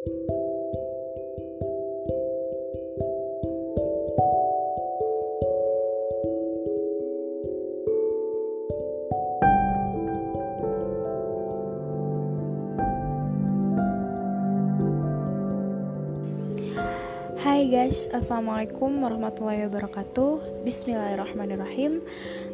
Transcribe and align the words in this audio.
Hai 0.00 0.08
guys, 17.68 18.08
Assalamualaikum 18.08 19.04
warahmatullahi 19.04 19.68
wabarakatuh. 19.68 20.64
Bismillahirrahmanirrahim. 20.64 22.00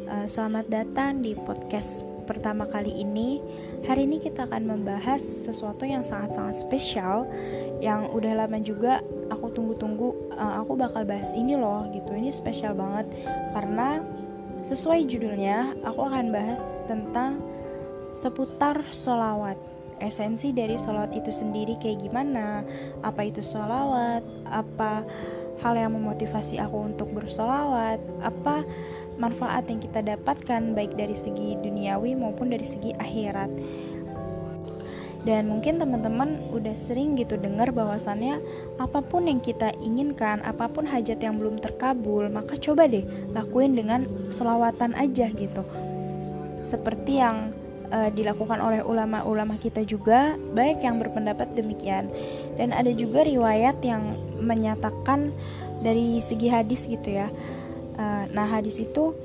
Uh, 0.03 0.27
Selamat 0.27 0.67
datang 0.67 1.23
di 1.23 1.31
podcast 1.31 2.16
pertama 2.27 2.67
kali 2.67 2.91
ini 2.91 3.39
Hari 3.87 4.03
ini 4.03 4.19
kita 4.19 4.51
akan 4.51 4.67
membahas 4.67 5.23
sesuatu 5.23 5.87
yang 5.87 6.03
sangat-sangat 6.03 6.59
spesial 6.59 7.23
Yang 7.79 8.11
udah 8.11 8.33
lama 8.43 8.59
juga 8.59 8.99
aku 9.31 9.47
tunggu-tunggu 9.55 10.35
uh, 10.35 10.59
Aku 10.61 10.75
bakal 10.75 11.07
bahas 11.07 11.31
ini 11.31 11.55
loh 11.55 11.87
gitu. 11.95 12.11
Ini 12.11 12.29
spesial 12.35 12.75
banget 12.75 13.07
Karena 13.55 14.03
sesuai 14.67 15.07
judulnya 15.07 15.79
Aku 15.87 16.03
akan 16.03 16.35
bahas 16.35 16.59
tentang 16.91 17.39
seputar 18.11 18.83
solawat 18.91 19.55
esensi 19.97 20.53
dari 20.53 20.77
sholat 20.77 21.13
itu 21.17 21.33
sendiri 21.33 21.77
kayak 21.81 22.05
gimana? 22.05 22.61
Apa 23.01 23.25
itu 23.25 23.41
sholawat? 23.41 24.21
Apa 24.45 25.01
hal 25.61 25.73
yang 25.73 25.97
memotivasi 25.97 26.61
aku 26.61 26.93
untuk 26.93 27.09
bersolawat? 27.17 27.97
Apa 28.21 28.61
manfaat 29.17 29.65
yang 29.67 29.81
kita 29.81 30.05
dapatkan 30.05 30.77
baik 30.77 30.93
dari 30.93 31.17
segi 31.17 31.57
duniawi 31.59 32.13
maupun 32.13 32.53
dari 32.53 32.63
segi 32.63 32.93
akhirat. 32.95 33.51
Dan 35.27 35.51
mungkin 35.51 35.75
teman-teman 35.75 36.55
udah 36.55 36.71
sering 36.79 37.19
gitu 37.19 37.35
dengar 37.35 37.75
bahwasannya 37.75 38.39
apa 38.79 39.03
pun 39.03 39.27
yang 39.27 39.43
kita 39.43 39.75
inginkan 39.83 40.39
apa 40.39 40.71
pun 40.71 40.87
hajat 40.87 41.19
yang 41.19 41.35
belum 41.35 41.59
terkabul 41.59 42.31
maka 42.31 42.55
coba 42.55 42.87
deh 42.87 43.03
lakuin 43.35 43.75
dengan 43.75 44.07
selawatan 44.31 44.95
aja 44.95 45.27
gitu. 45.35 45.67
Seperti 46.63 47.19
yang 47.19 47.51
uh, 47.91 48.07
dilakukan 48.07 48.63
oleh 48.63 48.79
ulama-ulama 48.79 49.59
kita 49.59 49.83
juga 49.83 50.39
baik 50.55 50.79
yang 50.79 50.95
berpendapat 50.95 51.51
demikian. 51.59 52.07
Dan 52.55 52.71
ada 52.71 52.95
juga 52.95 53.27
riwayat 53.27 53.83
yang 53.83 54.15
menyatakan 54.39 55.35
dari 55.83 56.23
segi 56.23 56.47
hadis 56.47 56.87
gitu 56.87 57.19
ya 57.19 57.27
nah 58.31 58.45
hadis 58.45 58.77
itu 58.77 59.17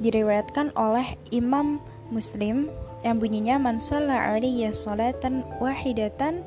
diriwayatkan 0.00 0.74
oleh 0.74 1.14
Imam 1.30 1.78
Muslim 2.10 2.72
yang 3.04 3.20
bunyinya 3.20 3.60
man 3.60 3.76
shalla 3.76 4.32
alaiya 4.32 4.72
salatan 4.72 5.44
wahidatan 5.60 6.40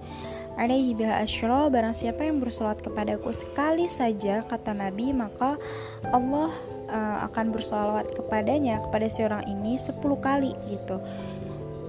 alaihi 0.57 0.97
biha 0.97 1.21
asyra 1.21 1.69
barang 1.69 1.93
siapa 1.93 2.25
yang 2.25 2.41
bersolat 2.41 2.81
kepadaku 2.81 3.29
sekali 3.29 3.85
saja 3.85 4.41
kata 4.41 4.73
Nabi 4.73 5.13
maka 5.13 5.61
Allah 6.09 6.49
uh, 6.89 7.17
akan 7.29 7.53
bersolawat 7.53 8.09
kepadanya 8.17 8.81
kepada 8.89 9.05
seorang 9.05 9.45
ini 9.45 9.77
10 9.77 10.01
kali 10.17 10.57
gitu 10.73 10.97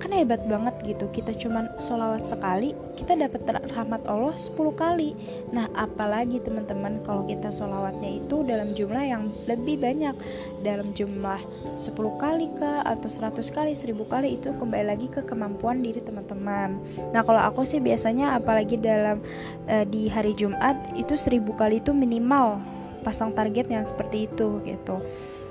kan 0.08 0.24
hebat 0.24 0.40
banget 0.48 0.72
gitu. 0.88 1.04
Kita 1.12 1.36
cuman 1.36 1.68
sholawat 1.76 2.24
sekali 2.24 2.72
kita 2.96 3.12
dapat 3.12 3.44
rahmat 3.76 4.08
Allah 4.08 4.32
10 4.32 4.56
kali. 4.72 5.12
Nah 5.52 5.68
apalagi 5.76 6.40
teman-teman 6.40 7.04
kalau 7.04 7.28
kita 7.28 7.52
sholawatnya 7.52 8.24
itu 8.24 8.40
dalam 8.40 8.72
jumlah 8.72 9.04
yang 9.04 9.28
lebih 9.44 9.76
banyak. 9.76 10.16
Dalam 10.64 10.96
jumlah 10.96 11.44
10 11.76 11.92
kali 12.16 12.48
ke 12.56 12.72
atau 12.88 13.08
100 13.12 13.36
kali 13.52 13.76
1000 13.76 14.00
kali 14.08 14.28
itu 14.40 14.48
kembali 14.56 14.84
lagi 14.88 15.12
ke 15.12 15.20
kemampuan 15.28 15.84
diri 15.84 16.00
teman-teman. 16.00 16.80
Nah 17.12 17.20
kalau 17.20 17.44
aku 17.44 17.68
sih 17.68 17.84
biasanya 17.84 18.40
apalagi 18.40 18.80
dalam 18.80 19.20
uh, 19.68 19.84
di 19.84 20.08
hari 20.08 20.32
Jumat 20.32 20.96
itu 20.96 21.12
1000 21.12 21.44
kali 21.52 21.84
itu 21.84 21.92
minimal 21.92 22.64
pasang 23.04 23.36
target 23.36 23.68
yang 23.68 23.84
seperti 23.84 24.26
itu 24.26 24.58
gitu 24.64 25.04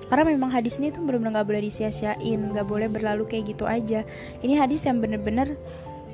karena 0.08 0.23
memang 0.23 0.50
hadis 0.52 0.80
ini 0.80 0.91
tuh 0.95 1.03
benar-benar 1.03 1.42
nggak 1.42 1.48
boleh 1.52 1.64
disia-siain 1.67 2.39
nggak 2.55 2.67
boleh 2.67 2.87
berlalu 2.87 3.27
kayak 3.27 3.55
gitu 3.55 3.67
aja. 3.67 4.08
Ini 4.39 4.54
hadis 4.55 4.87
yang 4.87 5.04
bener-bener 5.04 5.59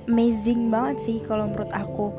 amazing 0.09 0.73
banget 0.73 0.97
sih 0.99 1.17
kalau 1.23 1.45
menurut 1.49 1.69
aku. 1.69 2.09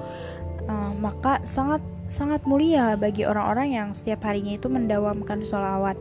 Uh, 0.64 0.96
maka 0.96 1.44
sangat 1.44 1.82
sangat 2.08 2.40
mulia 2.48 2.96
bagi 2.96 3.28
orang-orang 3.28 3.76
yang 3.76 3.88
setiap 3.92 4.24
harinya 4.24 4.54
itu 4.54 4.70
mendawamkan 4.70 5.42
sholawat. 5.42 5.98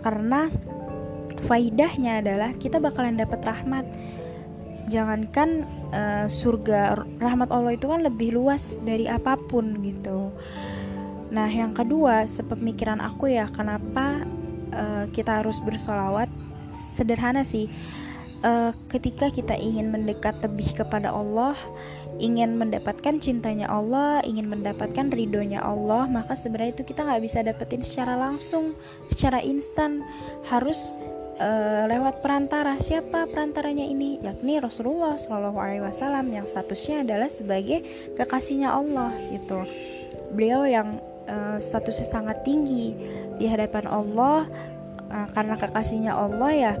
Karena 0.00 0.48
faidahnya 1.44 2.24
adalah 2.24 2.56
kita 2.56 2.80
bakalan 2.80 3.20
dapat 3.20 3.44
rahmat. 3.44 3.84
Jangankan 4.88 5.68
uh, 5.92 6.26
surga 6.28 6.96
rahmat 7.20 7.48
Allah 7.52 7.76
itu 7.76 7.88
kan 7.88 8.04
lebih 8.04 8.36
luas 8.36 8.80
dari 8.84 9.04
apa 9.08 9.36
pun 9.36 9.80
gitu. 9.84 10.32
Nah 11.32 11.48
yang 11.48 11.72
kedua 11.72 12.24
sepemikiran 12.28 13.00
aku 13.00 13.32
ya 13.32 13.48
kenapa 13.50 14.22
uh, 14.72 15.04
kita 15.12 15.44
harus 15.44 15.60
bersolawat 15.60 16.30
sederhana 16.70 17.42
sih. 17.42 17.68
Uh, 18.44 18.76
ketika 18.92 19.32
kita 19.32 19.56
ingin 19.56 19.88
mendekat 19.88 20.36
lebih 20.44 20.76
kepada 20.76 21.08
Allah 21.08 21.56
ingin 22.20 22.60
mendapatkan 22.60 23.16
cintanya 23.16 23.72
Allah 23.72 24.20
ingin 24.20 24.46
mendapatkan 24.52 25.08
ridhonya 25.08 25.64
Allah 25.64 26.04
maka 26.06 26.36
sebenarnya 26.36 26.76
itu 26.76 26.84
kita 26.84 27.08
nggak 27.08 27.24
bisa 27.24 27.40
dapetin 27.40 27.80
secara 27.80 28.20
langsung 28.20 28.76
secara 29.08 29.40
instan. 29.40 30.04
Harus 30.44 30.92
uh, 31.40 31.84
lewat 31.88 32.20
perantara. 32.22 32.76
Siapa 32.78 33.26
perantaranya 33.30 33.82
ini? 33.86 34.20
Yakni 34.22 34.60
Rasulullah 34.60 35.16
Shallallahu 35.18 35.58
Alaihi 35.58 35.82
Wasallam 35.82 36.30
yang 36.30 36.46
statusnya 36.46 37.02
adalah 37.02 37.30
sebagai 37.32 37.82
kekasihnya 38.14 38.70
Allah 38.70 39.14
gitu. 39.32 39.64
Beliau 40.34 40.66
yang 40.66 40.98
uh, 41.28 41.58
statusnya 41.60 42.06
sangat 42.06 42.42
tinggi 42.42 42.94
di 43.36 43.46
hadapan 43.48 43.88
Allah 43.88 44.48
uh, 45.10 45.28
karena 45.32 45.54
kekasihnya 45.58 46.12
Allah 46.12 46.52
ya 46.52 46.74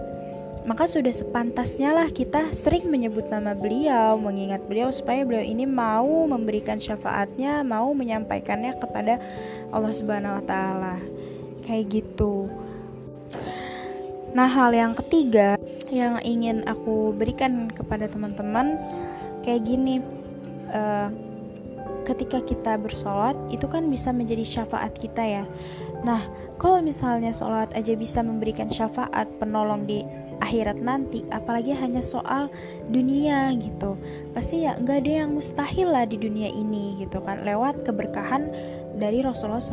maka 0.64 0.88
sudah 0.88 1.12
sepantasnya 1.12 1.92
lah 1.92 2.08
kita 2.08 2.56
sering 2.56 2.88
menyebut 2.88 3.28
nama 3.28 3.52
beliau, 3.52 4.16
mengingat 4.16 4.64
beliau 4.64 4.88
supaya 4.88 5.20
beliau 5.20 5.44
ini 5.44 5.68
mau 5.68 6.24
memberikan 6.24 6.80
syafaatnya, 6.80 7.60
mau 7.60 7.92
menyampaikannya 7.92 8.72
kepada 8.80 9.20
Allah 9.68 9.92
Subhanahu 9.92 10.40
wa 10.40 10.44
taala. 10.48 10.96
Kayak 11.68 12.00
gitu. 12.00 12.48
Nah, 14.32 14.48
hal 14.48 14.72
yang 14.72 14.96
ketiga 14.96 15.60
yang 15.92 16.16
ingin 16.24 16.64
aku 16.64 17.12
berikan 17.12 17.68
kepada 17.68 18.08
teman-teman 18.08 18.80
kayak 19.44 19.68
gini. 19.68 20.00
Uh, 20.72 21.12
ketika 22.04 22.38
kita 22.44 22.76
bersolat 22.76 23.34
itu 23.48 23.64
kan 23.66 23.88
bisa 23.88 24.12
menjadi 24.12 24.44
syafaat 24.44 24.94
kita 25.00 25.24
ya. 25.24 25.44
Nah 26.04 26.20
kalau 26.60 26.84
misalnya 26.84 27.34
sholat 27.34 27.74
aja 27.74 27.96
bisa 27.98 28.22
memberikan 28.22 28.70
syafaat 28.70 29.26
penolong 29.42 29.88
di 29.88 30.06
akhirat 30.38 30.78
nanti 30.82 31.24
apalagi 31.32 31.72
hanya 31.74 32.04
soal 32.04 32.52
dunia 32.92 33.50
gitu. 33.56 33.96
Pasti 34.36 34.68
ya 34.68 34.76
nggak 34.76 34.98
ada 35.02 35.12
yang 35.24 35.30
mustahil 35.34 35.88
lah 35.90 36.04
di 36.04 36.20
dunia 36.20 36.52
ini 36.52 37.00
gitu 37.00 37.24
kan. 37.24 37.42
Lewat 37.42 37.82
keberkahan 37.82 38.52
dari 39.00 39.24
Rasulullah 39.24 39.64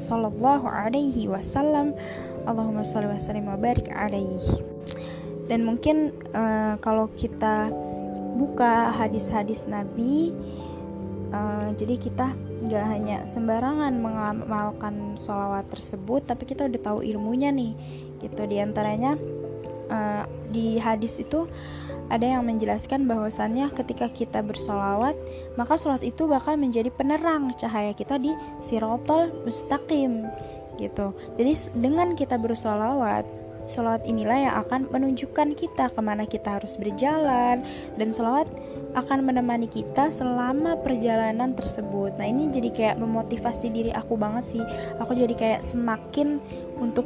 Shallallahu 0.00 0.66
Alaihi 0.66 1.30
Wasallam. 1.30 1.94
Allahumma 2.46 2.86
sholli 2.86 3.10
wa 3.10 3.18
sallim 3.18 3.50
wa 3.50 3.58
barik 3.58 3.90
alaihi. 3.90 4.62
Dan 5.50 5.66
mungkin 5.66 6.14
uh, 6.34 6.78
kalau 6.78 7.10
kita 7.14 7.70
buka 8.38 8.94
hadis-hadis 8.94 9.66
Nabi 9.66 10.30
uh, 11.32 11.68
jadi 11.74 11.94
kita 11.98 12.26
nggak 12.66 12.86
hanya 12.88 13.16
sembarangan 13.28 13.94
mengamalkan 13.98 15.14
sholawat 15.20 15.70
tersebut 15.70 16.24
tapi 16.26 16.48
kita 16.48 16.66
udah 16.66 16.80
tahu 16.82 16.98
ilmunya 17.02 17.50
nih. 17.54 17.72
Gitu 18.20 18.42
di 18.48 18.56
antaranya 18.58 19.14
uh, 19.90 20.24
di 20.50 20.80
hadis 20.80 21.20
itu 21.20 21.46
ada 22.06 22.22
yang 22.22 22.46
menjelaskan 22.46 23.10
bahwasannya 23.10 23.66
ketika 23.74 24.06
kita 24.06 24.38
bersolawat 24.38 25.18
maka 25.58 25.74
sholat 25.74 26.06
itu 26.06 26.30
bakal 26.30 26.54
menjadi 26.54 26.94
penerang 26.94 27.50
cahaya 27.58 27.90
kita 27.94 28.18
di 28.18 28.30
sirotol 28.62 29.30
mustaqim. 29.42 30.26
Gitu. 30.76 31.16
Jadi 31.40 31.52
dengan 31.72 32.12
kita 32.12 32.36
bersolawat 32.36 33.24
Sholawat 33.66 34.06
inilah 34.06 34.38
yang 34.46 34.54
akan 34.62 34.86
menunjukkan 34.94 35.58
kita 35.58 35.90
ke 35.90 36.00
mana 36.00 36.22
kita 36.24 36.62
harus 36.62 36.78
berjalan 36.78 37.66
dan 37.98 38.08
sholawat 38.14 38.46
akan 38.96 39.28
menemani 39.28 39.68
kita 39.68 40.08
selama 40.08 40.80
perjalanan 40.80 41.52
tersebut. 41.52 42.16
Nah 42.16 42.24
ini 42.24 42.48
jadi 42.48 42.70
kayak 42.72 42.96
memotivasi 42.96 43.68
diri 43.68 43.92
aku 43.92 44.16
banget 44.16 44.56
sih. 44.56 44.64
Aku 44.98 45.12
jadi 45.12 45.36
kayak 45.36 45.60
semakin 45.60 46.40
untuk 46.80 47.04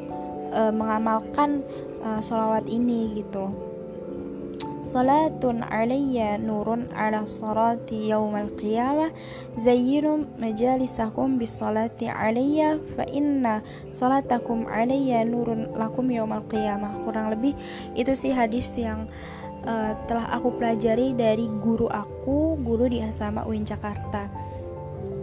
uh, 0.55 0.71
mengamalkan 0.71 1.67
uh, 2.07 2.23
sholawat 2.23 2.71
ini 2.71 3.19
gitu. 3.19 3.51
Salatun 4.81 5.61
alayya 5.61 6.41
nurun 6.41 6.89
ala 6.97 7.29
salati 7.29 8.09
yawmal 8.09 8.49
qiyamah 8.57 9.13
Zayyinu 9.61 10.25
majalisakum 10.41 11.37
bisalati 11.37 12.09
alayya 12.09 12.81
Fa 12.97 13.05
inna 13.13 13.61
salatakum 13.93 14.65
alayya 14.65 15.21
nurun 15.29 15.69
lakum 15.77 16.09
yawmal 16.09 16.49
qiyamah 16.49 16.97
Kurang 17.05 17.29
lebih 17.29 17.53
itu 17.93 18.17
sih 18.17 18.33
hadis 18.33 18.73
yang 18.81 19.05
uh, 19.65 19.93
telah 20.09 20.27
aku 20.33 20.57
pelajari 20.57 21.13
dari 21.17 21.47
guru 21.61 21.89
aku 21.91 22.61
Guru 22.61 22.87
di 22.89 23.01
asrama 23.01 23.45
UIN 23.49 23.65
Jakarta. 23.65 24.29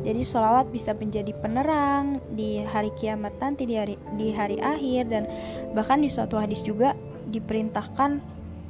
Jadi 0.07 0.23
sholawat 0.23 0.71
bisa 0.71 0.95
menjadi 0.95 1.35
penerang 1.35 2.23
di 2.31 2.63
hari 2.63 2.95
kiamat 2.95 3.35
nanti 3.43 3.67
di 3.67 3.75
hari 3.75 3.99
di 4.15 4.31
hari 4.31 4.55
akhir 4.55 5.11
dan 5.11 5.27
bahkan 5.75 5.99
di 5.99 6.07
suatu 6.07 6.39
hadis 6.39 6.63
juga 6.63 6.95
diperintahkan 7.27 8.23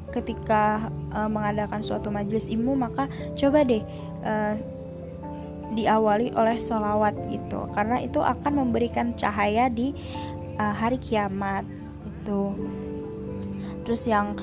ketika 0.10 0.90
uh, 1.14 1.30
mengadakan 1.30 1.86
suatu 1.86 2.10
majelis 2.10 2.50
ilmu 2.50 2.74
maka 2.74 3.06
coba 3.38 3.62
deh 3.62 3.84
uh, 4.26 4.56
diawali 5.78 6.34
oleh 6.34 6.58
sholawat 6.58 7.14
itu. 7.30 7.60
Karena 7.76 8.02
itu 8.02 8.18
akan 8.18 8.54
memberikan 8.66 9.14
cahaya 9.14 9.70
di 9.70 9.94
uh, 10.58 10.74
hari 10.74 10.98
kiamat 10.98 11.70
itu. 12.02 12.56
Terus 13.86 14.04
yang 14.10 14.34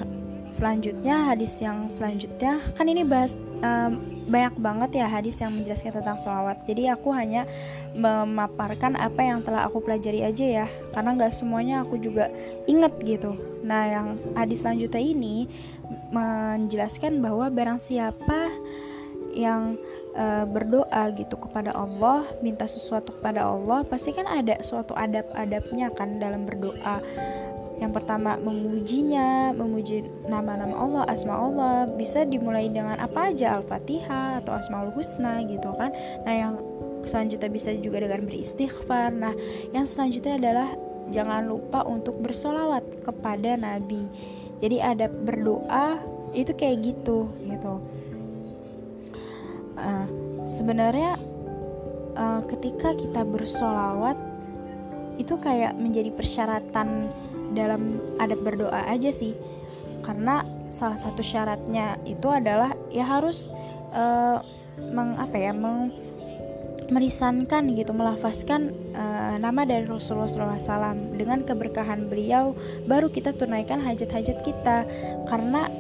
selanjutnya 0.55 1.35
hadis 1.35 1.59
yang 1.59 1.91
selanjutnya. 1.91 2.63
Kan 2.79 2.87
ini 2.87 3.03
bahas 3.03 3.35
um, 3.67 4.23
banyak 4.31 4.55
banget 4.63 4.91
ya 5.03 5.07
hadis 5.11 5.43
yang 5.43 5.53
menjelaskan 5.53 6.01
tentang 6.01 6.17
sholawat 6.17 6.65
jadi 6.65 6.97
aku 6.97 7.13
hanya 7.13 7.45
memaparkan 7.93 8.97
apa 8.97 9.21
yang 9.21 9.43
telah 9.43 9.67
aku 9.67 9.83
pelajari 9.83 10.23
aja 10.23 10.65
ya. 10.65 10.67
Karena 10.95 11.19
nggak 11.19 11.35
semuanya 11.35 11.83
aku 11.83 11.99
juga 11.99 12.31
inget 12.71 12.95
gitu. 13.03 13.35
Nah 13.67 13.83
yang 13.91 14.07
hadis 14.39 14.63
selanjutnya 14.63 15.03
ini 15.03 15.51
menjelaskan 16.15 17.19
bahwa 17.19 17.51
barang 17.51 17.83
siapa 17.83 18.55
yang 19.35 19.75
uh, 20.15 20.47
berdoa 20.47 21.11
gitu 21.19 21.35
kepada 21.35 21.75
Allah, 21.75 22.23
minta 22.39 22.71
sesuatu 22.71 23.19
kepada 23.19 23.51
Allah, 23.51 23.83
pasti 23.83 24.15
kan 24.15 24.31
ada 24.31 24.63
suatu 24.63 24.95
adab-adabnya 24.95 25.91
kan 25.93 26.23
dalam 26.23 26.47
berdoa 26.47 27.03
yang 27.83 27.91
pertama 27.91 28.39
memujinya, 28.39 29.51
memuji 29.51 30.07
nama-nama 30.31 30.79
Allah, 30.79 31.03
asma 31.11 31.35
Allah 31.35 31.91
bisa 31.91 32.23
dimulai 32.23 32.71
dengan 32.71 32.97
apa 33.03 33.35
aja 33.35 33.59
Al-Fatihah 33.59 34.41
atau 34.43 34.55
Asmaul 34.55 34.95
Husna 34.95 35.43
gitu 35.43 35.75
kan. 35.75 35.91
Nah, 36.23 36.35
yang 36.35 36.55
selanjutnya 37.03 37.51
bisa 37.51 37.75
juga 37.75 38.07
dengan 38.07 38.31
beristighfar. 38.31 39.11
Nah, 39.11 39.35
yang 39.75 39.85
selanjutnya 39.85 40.39
adalah 40.39 40.69
jangan 41.11 41.51
lupa 41.51 41.83
untuk 41.85 42.17
bersolawat 42.23 42.85
kepada 43.03 43.59
Nabi. 43.59 44.07
Jadi 44.63 44.77
ada 44.81 45.11
berdoa 45.11 45.99
itu 46.33 46.55
kayak 46.55 46.79
gitu 46.83 47.27
gitu. 47.43 47.75
Uh, 49.75 50.07
sebenarnya 50.47 51.19
uh, 52.15 52.41
ketika 52.47 52.95
kita 52.95 53.27
bersolawat 53.27 54.15
itu 55.19 55.35
kayak 55.39 55.75
menjadi 55.79 56.11
persyaratan 56.11 57.11
dalam 57.55 58.03
adat 58.19 58.39
berdoa 58.43 58.85
aja 58.91 59.11
sih. 59.15 59.33
Karena 60.05 60.45
salah 60.69 60.99
satu 60.99 61.25
syaratnya 61.25 61.97
itu 62.05 62.29
adalah 62.29 62.75
ya 62.93 63.07
harus 63.07 63.49
uh, 63.95 64.43
meng 64.93 65.15
apa 65.17 65.37
ya 65.39 65.53
meng, 65.55 65.95
merisankan 66.93 67.73
gitu 67.79 67.97
melafazkan 67.97 68.75
uh, 68.93 69.41
nama 69.41 69.65
dari 69.65 69.89
Rasulullah 69.89 70.29
SAW 70.29 71.17
dengan 71.17 71.47
keberkahan 71.47 72.11
beliau 72.11 72.53
baru 72.85 73.09
kita 73.09 73.33
tunaikan 73.33 73.81
hajat-hajat 73.81 74.45
kita. 74.45 74.85
Karena 75.31 75.71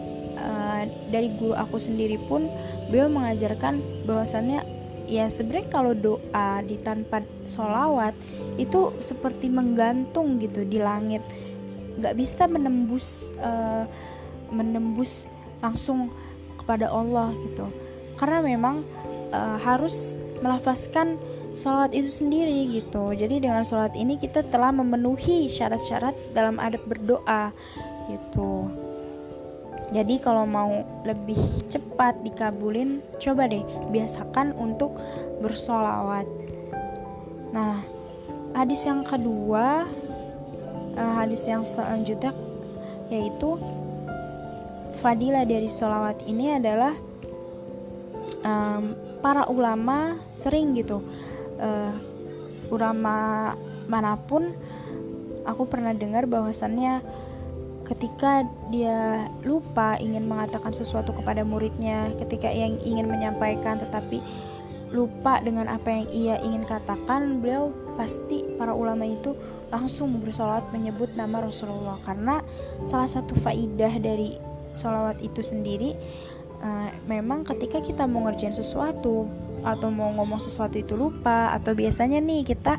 uh, 0.41 0.82
dari 1.12 1.29
guru 1.37 1.53
aku 1.59 1.77
sendiri 1.77 2.17
pun 2.31 2.49
beliau 2.88 3.12
mengajarkan 3.12 3.82
bahwasannya 4.09 4.65
ya 5.05 5.29
sebenarnya 5.29 5.69
kalau 5.69 5.93
doa 5.93 6.65
di 6.65 6.81
tanpa 6.81 7.20
solawat 7.44 8.17
itu 8.56 8.94
seperti 9.00 9.53
menggantung 9.53 10.41
gitu 10.41 10.65
di 10.65 10.81
langit 10.81 11.20
nggak 11.99 12.14
bisa 12.19 12.46
menembus 12.50 13.31
uh, 13.38 13.87
menembus 14.50 15.26
langsung 15.62 16.11
kepada 16.61 16.91
Allah 16.91 17.31
gitu. 17.50 17.67
Karena 18.17 18.41
memang 18.41 18.87
uh, 19.35 19.58
harus 19.61 20.14
melafazkan 20.41 21.19
sholat 21.55 21.94
itu 21.94 22.11
sendiri 22.11 22.69
gitu. 22.82 23.14
Jadi 23.14 23.43
dengan 23.43 23.62
sholat 23.62 23.94
ini 23.94 24.19
kita 24.19 24.43
telah 24.50 24.75
memenuhi 24.75 25.46
syarat-syarat 25.46 26.14
dalam 26.35 26.58
adab 26.58 26.82
berdoa 26.85 27.55
gitu. 28.11 28.69
Jadi 29.94 30.19
kalau 30.19 30.43
mau 30.43 30.82
lebih 31.06 31.38
cepat 31.70 32.19
dikabulin 32.26 32.99
coba 33.23 33.46
deh 33.46 33.62
biasakan 33.94 34.50
untuk 34.58 34.99
bersolawat. 35.38 36.26
Nah 37.55 37.79
hadis 38.58 38.82
yang 38.82 39.06
kedua 39.06 39.87
uh, 40.96 41.12
hadis 41.20 41.44
yang 41.46 41.62
selanjutnya 41.62 42.32
yaitu 43.12 43.61
fadilah 44.99 45.44
dari 45.44 45.69
sholawat 45.69 46.25
ini 46.25 46.56
adalah 46.56 46.94
um, 48.46 48.96
para 49.20 49.44
ulama 49.50 50.19
sering 50.32 50.73
gitu 50.79 51.02
uh, 51.61 51.93
ulama 52.73 53.52
mana 53.87 54.17
pun 54.17 54.56
aku 55.44 55.69
pernah 55.69 55.93
dengar 55.93 56.25
bahwasannya 56.25 57.05
ketika 57.85 58.49
dia 58.73 59.29
lupa 59.44 60.00
ingin 60.00 60.25
mengatakan 60.25 60.73
sesuatu 60.73 61.12
kepada 61.12 61.44
muridnya 61.44 62.17
ketika 62.25 62.49
yang 62.49 62.81
ingin 62.81 63.05
menyampaikan 63.05 63.76
tetapi 63.76 64.25
lupa 64.88 65.43
dengan 65.44 65.69
apa 65.69 65.91
yang 65.93 66.06
ia 66.08 66.37
ingin 66.41 66.64
katakan 66.64 67.44
beliau 67.44 67.75
pasti 68.00 68.41
para 68.56 68.73
ulama 68.73 69.05
itu 69.05 69.37
langsung 69.75 70.23
bersolawat 70.23 70.71
menyebut 70.71 71.11
nama 71.19 71.43
Rasulullah. 71.43 71.99
Karena 72.06 72.38
salah 72.87 73.11
satu 73.11 73.35
faidah 73.35 73.99
dari 73.99 74.38
solawat 74.75 75.23
itu 75.23 75.43
sendiri 75.43 75.94
uh, 76.65 76.91
memang 77.06 77.47
ketika 77.47 77.79
kita 77.79 78.05
mau 78.09 78.26
ngerjain 78.26 78.56
sesuatu 78.56 79.31
atau 79.65 79.88
mau 79.88 80.12
ngomong 80.12 80.41
sesuatu 80.43 80.76
itu 80.76 80.93
lupa 80.93 81.55
atau 81.56 81.73
biasanya 81.73 82.21
nih 82.21 82.44
kita 82.44 82.76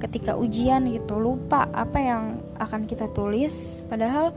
ketika 0.00 0.34
ujian 0.34 0.88
gitu 0.90 1.20
lupa 1.20 1.68
apa 1.70 1.98
yang 2.00 2.24
akan 2.56 2.88
kita 2.88 3.06
tulis 3.12 3.84
padahal 3.86 4.32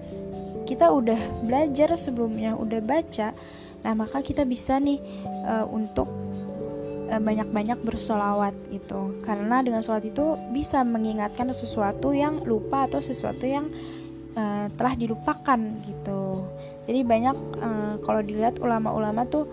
kita 0.67 0.91
udah 0.91 1.17
belajar 1.45 1.95
sebelumnya 1.95 2.53
udah 2.57 2.81
baca 2.83 3.31
nah 3.85 3.93
maka 3.93 4.19
kita 4.25 4.43
bisa 4.43 4.81
nih 4.81 4.99
uh, 5.45 5.65
untuk 5.69 6.09
banyak-banyak 7.21 7.79
bersolawat 7.81 8.53
gitu 8.71 9.19
karena 9.21 9.61
dengan 9.61 9.81
sholat 9.83 10.05
itu 10.05 10.35
bisa 10.51 10.81
mengingatkan 10.81 11.49
sesuatu 11.51 12.11
yang 12.11 12.43
lupa 12.43 12.87
atau 12.87 12.99
sesuatu 12.99 13.43
yang 13.45 13.69
uh, 14.35 14.67
telah 14.75 14.93
dilupakan 14.97 15.59
gitu 15.85 16.45
jadi 16.85 17.01
banyak 17.01 17.37
uh, 17.61 17.93
kalau 18.05 18.21
dilihat 18.21 18.61
ulama-ulama 18.61 19.25
tuh 19.25 19.49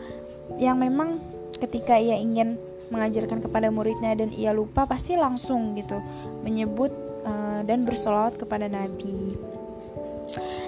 yang 0.60 0.76
memang 0.76 1.16
ketika 1.56 1.96
ia 1.96 2.18
ingin 2.18 2.60
mengajarkan 2.92 3.40
kepada 3.40 3.72
muridnya 3.72 4.12
dan 4.12 4.28
ia 4.36 4.52
lupa 4.52 4.84
pasti 4.84 5.16
langsung 5.16 5.72
gitu 5.80 5.96
menyebut 6.44 6.92
uh, 7.24 7.64
dan 7.64 7.88
bersolawat 7.88 8.36
kepada 8.36 8.68
Nabi. 8.68 9.38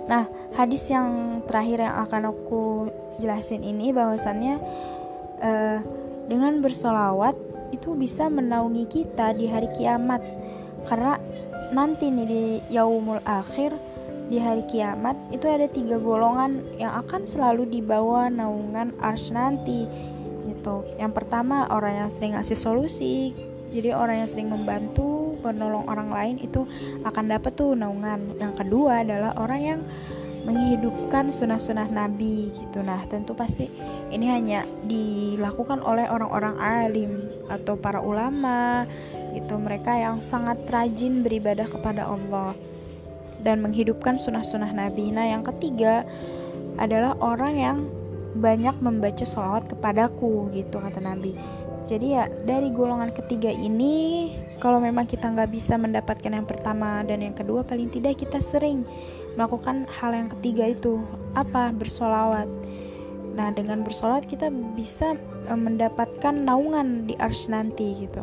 Nah, 0.09 0.29
hadis 0.57 0.89
yang 0.89 1.41
terakhir 1.45 1.85
yang 1.85 1.97
akan 2.09 2.23
aku 2.33 2.89
jelasin 3.21 3.61
ini 3.61 3.93
bahwasannya 3.93 4.57
uh, 5.45 5.79
dengan 6.31 6.61
bersolawat 6.65 7.37
itu 7.75 7.93
bisa 7.99 8.31
menaungi 8.31 8.87
kita 8.87 9.35
di 9.35 9.51
hari 9.51 9.69
kiamat. 9.75 10.23
Karena 10.87 11.19
nanti 11.75 12.13
nih 12.13 12.27
di 12.29 12.43
yaumul 12.71 13.21
akhir 13.25 13.75
di 14.29 14.41
hari 14.41 14.65
kiamat 14.71 15.17
itu 15.35 15.45
ada 15.45 15.69
tiga 15.69 16.01
golongan 16.01 16.65
yang 16.81 16.97
akan 17.05 17.29
selalu 17.29 17.69
dibawa 17.69 18.33
naungan 18.33 18.97
ars 19.03 19.29
nanti 19.35 19.85
gitu. 20.49 20.85
Yang 20.97 21.13
pertama 21.13 21.69
orang 21.69 22.05
yang 22.05 22.11
sering 22.13 22.33
ngasih 22.37 22.57
solusi. 22.57 23.35
Jadi 23.75 23.91
orang 23.91 24.23
yang 24.23 24.31
sering 24.31 24.49
membantu 24.55 25.35
menolong 25.43 25.85
orang 25.91 26.09
lain 26.09 26.37
itu 26.39 26.63
akan 27.03 27.25
dapat 27.27 27.53
tuh 27.59 27.75
naungan. 27.75 28.39
Yang 28.39 28.65
kedua 28.65 29.03
adalah 29.03 29.35
orang 29.35 29.61
yang 29.61 29.81
menghidupkan 30.45 31.33
sunnah-sunnah 31.33 31.89
Nabi 31.89 32.53
gitu. 32.53 32.85
Nah, 32.85 33.01
tentu 33.09 33.33
pasti 33.33 33.69
ini 34.13 34.29
hanya 34.29 34.69
dilakukan 34.85 35.81
oleh 35.81 36.07
orang-orang 36.09 36.57
alim 36.61 37.13
atau 37.49 37.75
para 37.81 38.05
ulama 38.05 38.85
gitu. 39.33 39.57
Mereka 39.57 39.93
yang 39.97 40.21
sangat 40.21 40.63
rajin 40.69 41.25
beribadah 41.25 41.67
kepada 41.67 42.05
Allah 42.07 42.53
dan 43.41 43.65
menghidupkan 43.65 44.21
sunnah-sunnah 44.21 44.73
Nabi. 44.73 45.13
Nah, 45.13 45.29
yang 45.33 45.43
ketiga 45.43 46.05
adalah 46.77 47.17
orang 47.21 47.55
yang 47.57 47.79
banyak 48.35 48.75
membaca 48.83 49.23
sholawat 49.23 49.71
kepadaku 49.71 50.51
gitu 50.53 50.83
kata 50.83 50.99
Nabi. 50.99 51.33
Jadi 51.85 52.17
ya 52.17 52.25
dari 52.49 52.73
golongan 52.73 53.13
ketiga 53.13 53.53
ini 53.53 54.33
kalau 54.57 54.81
memang 54.81 55.05
kita 55.05 55.29
nggak 55.29 55.53
bisa 55.53 55.77
mendapatkan 55.77 56.33
yang 56.33 56.49
pertama 56.49 57.05
dan 57.05 57.21
yang 57.21 57.37
kedua 57.37 57.61
paling 57.61 57.93
tidak 57.93 58.17
kita 58.17 58.41
sering 58.41 58.89
melakukan 59.35 59.87
hal 59.91 60.15
yang 60.15 60.29
ketiga 60.39 60.75
itu 60.75 61.03
apa? 61.35 61.71
Bersolawat. 61.75 62.47
Nah 63.35 63.51
dengan 63.51 63.83
bersolawat 63.83 64.31
kita 64.31 64.51
bisa 64.79 65.19
e, 65.47 65.53
mendapatkan 65.53 66.35
naungan 66.35 67.11
di 67.11 67.15
ars 67.19 67.51
nanti 67.51 68.07
gitu. 68.07 68.23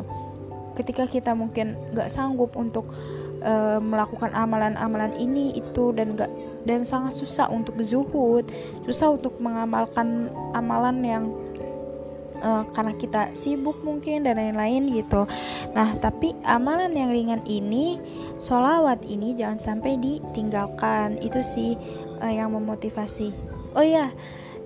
Ketika 0.72 1.04
kita 1.04 1.36
mungkin 1.36 1.76
nggak 1.92 2.08
sanggup 2.08 2.56
untuk 2.56 2.88
e, 3.44 3.52
melakukan 3.80 4.32
amalan-amalan 4.32 5.12
ini 5.20 5.52
itu 5.56 5.92
dan 5.92 6.16
gak 6.16 6.32
dan 6.62 6.86
sangat 6.86 7.18
susah 7.18 7.50
untuk 7.50 7.74
zuhud 7.82 8.46
susah 8.86 9.18
untuk 9.18 9.34
mengamalkan 9.42 10.30
amalan 10.54 11.02
yang 11.02 11.24
uh, 12.42 12.66
karena 12.74 12.92
kita 12.98 13.22
sibuk 13.32 13.80
mungkin 13.86 14.26
dan 14.26 14.36
lain-lain 14.36 14.90
gitu. 14.92 15.24
Nah, 15.72 15.96
tapi 16.02 16.34
amalan 16.44 16.92
yang 16.92 17.14
ringan 17.14 17.42
ini, 17.48 17.96
solawat 18.36 19.06
ini 19.06 19.32
jangan 19.38 19.62
sampai 19.62 19.96
ditinggalkan. 19.96 21.22
Itu 21.22 21.40
sih 21.40 21.78
uh, 22.20 22.32
yang 22.32 22.52
memotivasi. 22.52 23.32
Oh 23.72 23.80
iya, 23.80 24.12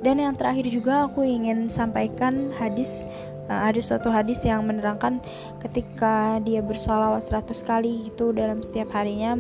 dan 0.03 0.21
yang 0.21 0.35
terakhir 0.37 0.67
juga 0.69 1.09
aku 1.09 1.25
ingin 1.25 1.71
sampaikan 1.73 2.53
hadis 2.57 3.07
uh, 3.49 3.69
ada 3.71 3.81
suatu 3.81 4.13
hadis 4.13 4.43
yang 4.45 4.67
menerangkan 4.67 5.23
ketika 5.63 6.43
dia 6.43 6.61
bersolawat 6.61 7.25
100 7.25 7.53
kali 7.65 7.93
gitu 8.11 8.35
dalam 8.35 8.61
setiap 8.61 8.93
harinya 8.93 9.39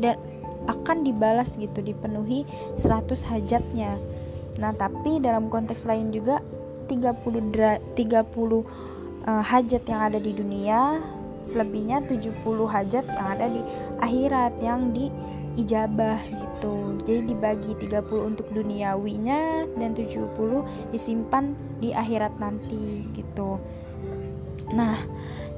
dan 0.00 0.18
akan 0.66 1.02
dibalas 1.02 1.58
gitu 1.58 1.82
dipenuhi 1.82 2.46
100 2.78 3.08
hajatnya 3.30 3.98
nah 4.58 4.74
tapi 4.74 5.18
dalam 5.22 5.48
konteks 5.48 5.88
lain 5.88 6.12
juga 6.12 6.42
30 6.88 7.54
dra 7.54 7.78
30 7.94 7.98
uh, 7.98 8.62
hajat 9.42 9.82
yang 9.86 10.00
ada 10.12 10.18
di 10.18 10.32
dunia 10.34 11.02
selebihnya 11.42 12.06
70 12.06 12.38
hajat 12.70 13.04
yang 13.06 13.28
ada 13.34 13.46
di 13.50 13.60
akhirat 13.98 14.54
yang 14.62 14.94
di 14.94 15.10
ijabah 15.58 16.22
gitu. 16.32 17.02
Jadi 17.02 17.34
dibagi 17.34 17.72
30 17.76 18.30
untuk 18.30 18.46
duniawinya 18.54 19.66
dan 19.76 19.90
70 19.92 20.94
disimpan 20.94 21.52
di 21.82 21.90
akhirat 21.90 22.38
nanti 22.38 23.04
gitu. 23.12 23.58
Nah 24.72 25.02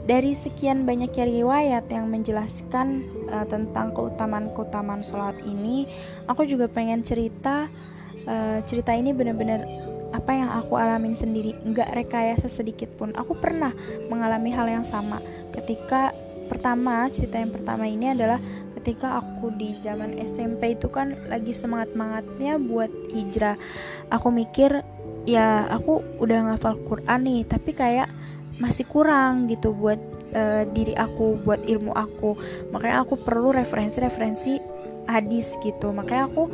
dari 0.04 0.36
sekian 0.36 0.84
banyaknya 0.84 1.24
riwayat 1.24 1.84
yang 1.88 2.12
menjelaskan 2.12 3.08
uh, 3.32 3.46
tentang 3.48 3.92
keutamaan-keutamaan 3.96 5.00
sholat 5.00 5.36
ini 5.48 5.88
aku 6.28 6.44
juga 6.44 6.68
pengen 6.68 7.00
cerita 7.00 7.72
uh, 8.28 8.58
cerita 8.68 8.92
ini 8.92 9.16
benar-benar 9.16 9.64
apa 10.14 10.30
yang 10.30 10.50
aku 10.54 10.78
alamin 10.78 11.18
sendiri. 11.18 11.58
Nggak 11.66 11.90
rekayasa 12.06 12.46
sedikit 12.46 12.94
pun. 12.94 13.10
Aku 13.18 13.34
pernah 13.34 13.74
mengalami 14.06 14.54
hal 14.54 14.70
yang 14.70 14.86
sama. 14.86 15.18
Ketika 15.50 16.14
pertama 16.46 17.10
cerita 17.10 17.42
yang 17.42 17.50
pertama 17.50 17.90
ini 17.90 18.14
adalah 18.14 18.38
ketika 18.78 19.18
aku 19.18 19.50
di 19.56 19.74
zaman 19.80 20.14
SMP 20.22 20.76
itu 20.78 20.92
kan 20.92 21.18
lagi 21.26 21.50
semangat-semangatnya 21.50 22.62
buat 22.62 22.92
hijrah. 23.10 23.58
Aku 24.12 24.30
mikir 24.30 24.86
ya 25.24 25.66
aku 25.72 26.04
udah 26.20 26.52
ngafal 26.52 26.78
Quran 26.84 27.20
nih 27.24 27.40
tapi 27.48 27.72
kayak 27.72 28.12
masih 28.60 28.84
kurang 28.84 29.48
gitu 29.48 29.72
buat 29.72 29.96
uh, 30.36 30.68
diri 30.70 30.92
aku 30.94 31.40
buat 31.42 31.64
ilmu 31.64 31.96
aku. 31.96 32.36
Makanya 32.70 33.02
aku 33.02 33.18
perlu 33.18 33.50
referensi-referensi 33.56 34.60
hadis 35.08 35.56
gitu. 35.64 35.90
Makanya 35.90 36.28
aku 36.28 36.44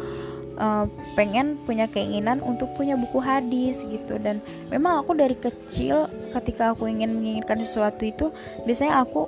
uh, 0.60 0.84
pengen 1.16 1.56
punya 1.64 1.88
keinginan 1.88 2.44
untuk 2.44 2.68
punya 2.76 2.94
buku 2.94 3.18
hadis 3.18 3.80
gitu. 3.88 4.20
Dan 4.20 4.44
memang 4.68 5.00
aku 5.02 5.16
dari 5.16 5.34
kecil 5.34 6.06
ketika 6.36 6.76
aku 6.76 6.86
ingin 6.86 7.16
menginginkan 7.16 7.64
sesuatu 7.64 8.04
itu 8.04 8.28
biasanya 8.68 9.02
aku 9.02 9.26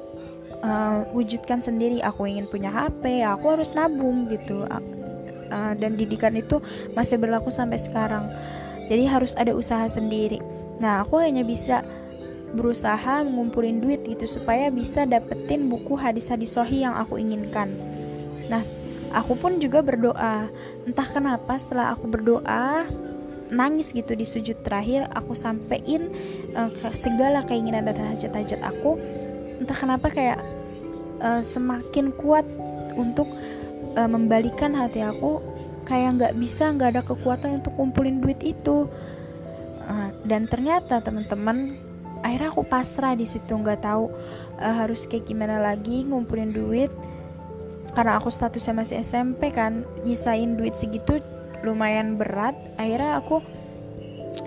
uh, 0.60 1.08
wujudkan 1.16 1.58
sendiri. 1.58 2.04
Aku 2.04 2.28
ingin 2.28 2.44
punya 2.46 2.68
HP 2.68 3.24
aku 3.24 3.56
harus 3.56 3.72
nabung 3.72 4.28
gitu. 4.28 4.68
Uh, 4.68 5.72
dan 5.76 5.96
didikan 5.96 6.32
itu 6.36 6.60
masih 6.92 7.16
berlaku 7.16 7.48
sampai 7.48 7.80
sekarang. 7.80 8.28
Jadi 8.92 9.08
harus 9.08 9.32
ada 9.34 9.56
usaha 9.56 9.88
sendiri. 9.88 10.38
Nah 10.78 11.00
aku 11.04 11.20
hanya 11.20 11.44
bisa 11.44 11.80
berusaha 12.52 13.24
ngumpulin 13.24 13.80
duit 13.80 14.04
gitu 14.04 14.28
supaya 14.28 14.68
bisa 14.68 15.08
dapetin 15.08 15.72
buku 15.72 15.96
hadis-hadis 15.96 16.52
sohi 16.52 16.84
yang 16.84 16.92
aku 16.92 17.16
inginkan. 17.16 17.72
Nah 18.52 18.60
aku 19.12 19.38
pun 19.38 19.60
juga 19.60 19.84
berdoa. 19.84 20.48
Entah 20.88 21.08
kenapa 21.08 21.54
setelah 21.60 21.92
aku 21.94 22.08
berdoa 22.08 22.88
nangis 23.52 23.92
gitu 23.92 24.16
di 24.16 24.24
sujud 24.24 24.64
terakhir 24.64 25.12
aku 25.12 25.36
sampein 25.36 26.08
uh, 26.56 26.72
segala 26.96 27.44
keinginan 27.44 27.84
dan 27.84 28.16
hajat-hajat 28.16 28.60
aku. 28.64 28.96
Entah 29.60 29.76
kenapa 29.76 30.08
kayak 30.08 30.40
uh, 31.20 31.44
semakin 31.44 32.10
kuat 32.16 32.48
untuk 32.96 33.28
uh, 33.94 34.08
membalikan 34.08 34.72
hati 34.72 35.04
aku. 35.04 35.44
Kayak 35.82 36.10
nggak 36.16 36.34
bisa 36.40 36.72
nggak 36.72 36.90
ada 36.96 37.02
kekuatan 37.04 37.60
untuk 37.60 37.76
kumpulin 37.76 38.24
duit 38.24 38.40
itu. 38.40 38.88
Uh, 39.82 40.10
dan 40.24 40.48
ternyata 40.48 41.02
teman-teman 41.02 41.76
akhirnya 42.22 42.54
aku 42.54 42.62
pasrah 42.62 43.18
di 43.18 43.26
situ 43.26 43.50
nggak 43.50 43.82
tahu 43.82 44.08
uh, 44.62 44.74
harus 44.86 45.04
kayak 45.10 45.26
gimana 45.26 45.58
lagi 45.58 46.06
ngumpulin 46.06 46.54
duit 46.54 46.94
karena 47.92 48.16
aku 48.16 48.32
statusnya 48.32 48.74
masih 48.76 48.96
SMP 49.04 49.52
kan 49.52 49.84
nyisain 50.04 50.56
duit 50.56 50.72
segitu 50.76 51.20
lumayan 51.60 52.16
berat. 52.16 52.56
Akhirnya 52.80 53.20
aku 53.20 53.44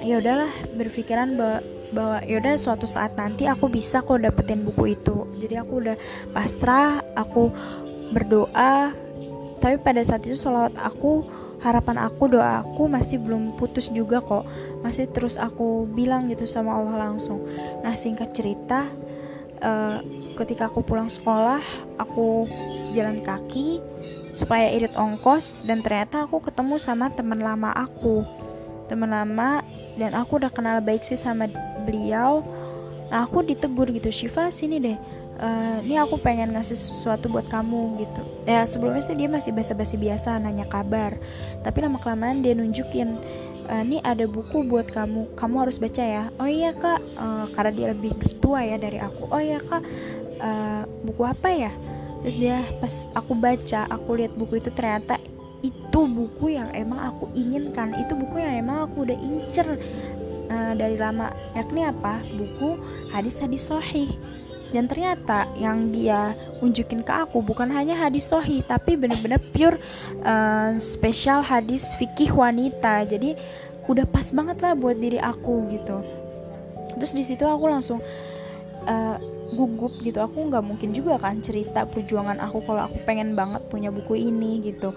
ya 0.02 0.18
udahlah 0.18 0.52
berpikiran 0.74 1.38
bahwa 1.38 1.60
bahwa 1.94 2.18
yaudah 2.26 2.58
suatu 2.58 2.90
saat 2.90 3.14
nanti 3.16 3.46
aku 3.46 3.70
bisa 3.70 4.02
kok 4.02 4.20
dapetin 4.20 4.66
buku 4.66 4.98
itu. 4.98 5.30
Jadi 5.38 5.56
aku 5.62 5.74
udah 5.86 5.96
pasrah 6.34 7.06
aku 7.14 7.54
berdoa. 8.12 8.92
Tapi 9.62 9.76
pada 9.82 10.02
saat 10.02 10.26
itu 10.26 10.36
sholawat 10.36 10.76
aku 10.82 11.26
harapan 11.64 11.98
aku 11.98 12.30
doa 12.30 12.62
aku 12.62 12.86
masih 12.86 13.22
belum 13.22 13.56
putus 13.62 13.94
juga 13.94 14.20
kok. 14.26 14.44
Masih 14.82 15.06
terus 15.10 15.38
aku 15.38 15.86
bilang 15.86 16.28
gitu 16.34 16.50
sama 16.50 16.74
Allah 16.76 17.10
langsung. 17.10 17.46
Nah 17.86 17.94
singkat 17.94 18.34
cerita 18.34 18.90
uh, 19.62 20.02
ketika 20.36 20.68
aku 20.68 20.84
pulang 20.84 21.08
sekolah 21.08 21.64
aku 21.96 22.46
jalan 22.92 23.24
kaki 23.24 23.80
supaya 24.36 24.68
irit 24.76 24.94
ongkos 25.00 25.64
dan 25.64 25.80
ternyata 25.80 26.28
aku 26.28 26.44
ketemu 26.44 26.76
sama 26.76 27.08
teman 27.12 27.40
lama 27.40 27.72
aku. 27.72 28.28
Teman 28.92 29.10
lama 29.10 29.64
dan 29.96 30.12
aku 30.14 30.38
udah 30.38 30.52
kenal 30.52 30.84
baik 30.84 31.02
sih 31.08 31.18
sama 31.18 31.48
beliau. 31.88 32.44
Nah 33.10 33.24
aku 33.26 33.42
ditegur 33.48 33.88
gitu 33.96 34.12
Shiva 34.12 34.52
sini 34.52 34.78
deh. 34.78 35.00
Uh, 35.36 35.84
ini 35.84 36.00
aku 36.00 36.16
pengen 36.16 36.56
ngasih 36.56 36.80
sesuatu 36.80 37.28
buat 37.28 37.48
kamu 37.52 38.00
gitu. 38.08 38.24
Ya 38.48 38.64
sebelumnya 38.64 39.04
sih 39.04 39.20
dia 39.20 39.28
masih 39.28 39.52
basa-basi 39.52 40.00
biasa 40.00 40.40
nanya 40.40 40.64
kabar. 40.68 41.20
Tapi 41.60 41.78
lama 41.84 42.00
kelamaan 42.00 42.40
dia 42.40 42.56
nunjukin 42.56 43.20
uh, 43.68 43.84
ini 43.84 44.00
ada 44.00 44.24
buku 44.28 44.64
buat 44.64 44.88
kamu. 44.88 45.36
Kamu 45.36 45.56
harus 45.68 45.76
baca 45.76 46.04
ya. 46.04 46.32
Oh 46.40 46.48
iya 46.48 46.72
kak. 46.72 47.04
Uh, 47.20 47.52
karena 47.52 47.72
dia 47.72 47.88
lebih 47.92 48.16
tua 48.40 48.64
ya 48.64 48.80
dari 48.80 49.00
aku. 49.00 49.28
Oh 49.28 49.42
iya 49.44 49.60
kak 49.60 49.84
uh, 50.46 50.86
buku 51.02 51.26
apa 51.26 51.50
ya? 51.50 51.72
Terus 52.22 52.38
dia 52.38 52.58
pas 52.78 53.10
aku 53.18 53.34
baca 53.34 53.90
aku 53.90 54.18
lihat 54.22 54.34
buku 54.38 54.62
itu 54.62 54.70
ternyata 54.70 55.18
itu 55.66 56.00
buku 56.06 56.54
yang 56.54 56.70
emang 56.78 57.14
aku 57.14 57.34
inginkan. 57.34 57.98
Itu 57.98 58.14
buku 58.14 58.38
yang 58.38 58.62
emang 58.66 58.86
aku 58.90 59.10
udah 59.10 59.18
incer 59.18 59.68
uh, 60.50 60.74
dari 60.78 60.98
lama. 60.98 61.34
Yakni 61.58 61.82
apa? 61.86 62.22
Buku 62.38 62.78
hadis-hadis 63.10 63.70
sohih. 63.70 64.10
Dan 64.74 64.90
ternyata 64.90 65.48
yang 65.56 65.94
dia 65.94 66.36
unjukin 66.60 67.06
ke 67.06 67.14
aku 67.14 67.40
bukan 67.40 67.70
hanya 67.72 67.96
hadis 67.96 68.28
sohih 68.28 68.66
tapi 68.66 68.98
bener-bener 68.98 69.40
pure 69.54 69.78
uh, 70.26 70.74
spesial 70.82 71.46
hadis 71.46 71.96
fikih 71.96 72.34
wanita. 72.34 73.06
Jadi 73.06 73.38
udah 73.86 74.04
pas 74.10 74.26
banget 74.34 74.58
lah 74.66 74.74
buat 74.74 74.98
diri 74.98 75.22
aku 75.22 75.70
gitu. 75.70 76.02
Terus 76.98 77.12
di 77.14 77.24
situ 77.24 77.46
aku 77.46 77.70
langsung 77.70 78.02
uh, 78.86 79.18
gugup 79.54 79.94
gitu. 80.02 80.22
Aku 80.22 80.50
nggak 80.50 80.64
mungkin 80.66 80.94
juga 80.94 81.22
kan 81.22 81.42
cerita 81.42 81.86
perjuangan 81.86 82.42
aku 82.42 82.66
kalau 82.66 82.90
aku 82.90 82.98
pengen 83.06 83.34
banget 83.38 83.62
punya 83.70 83.90
buku 83.94 84.18
ini 84.18 84.62
gitu. 84.64 84.94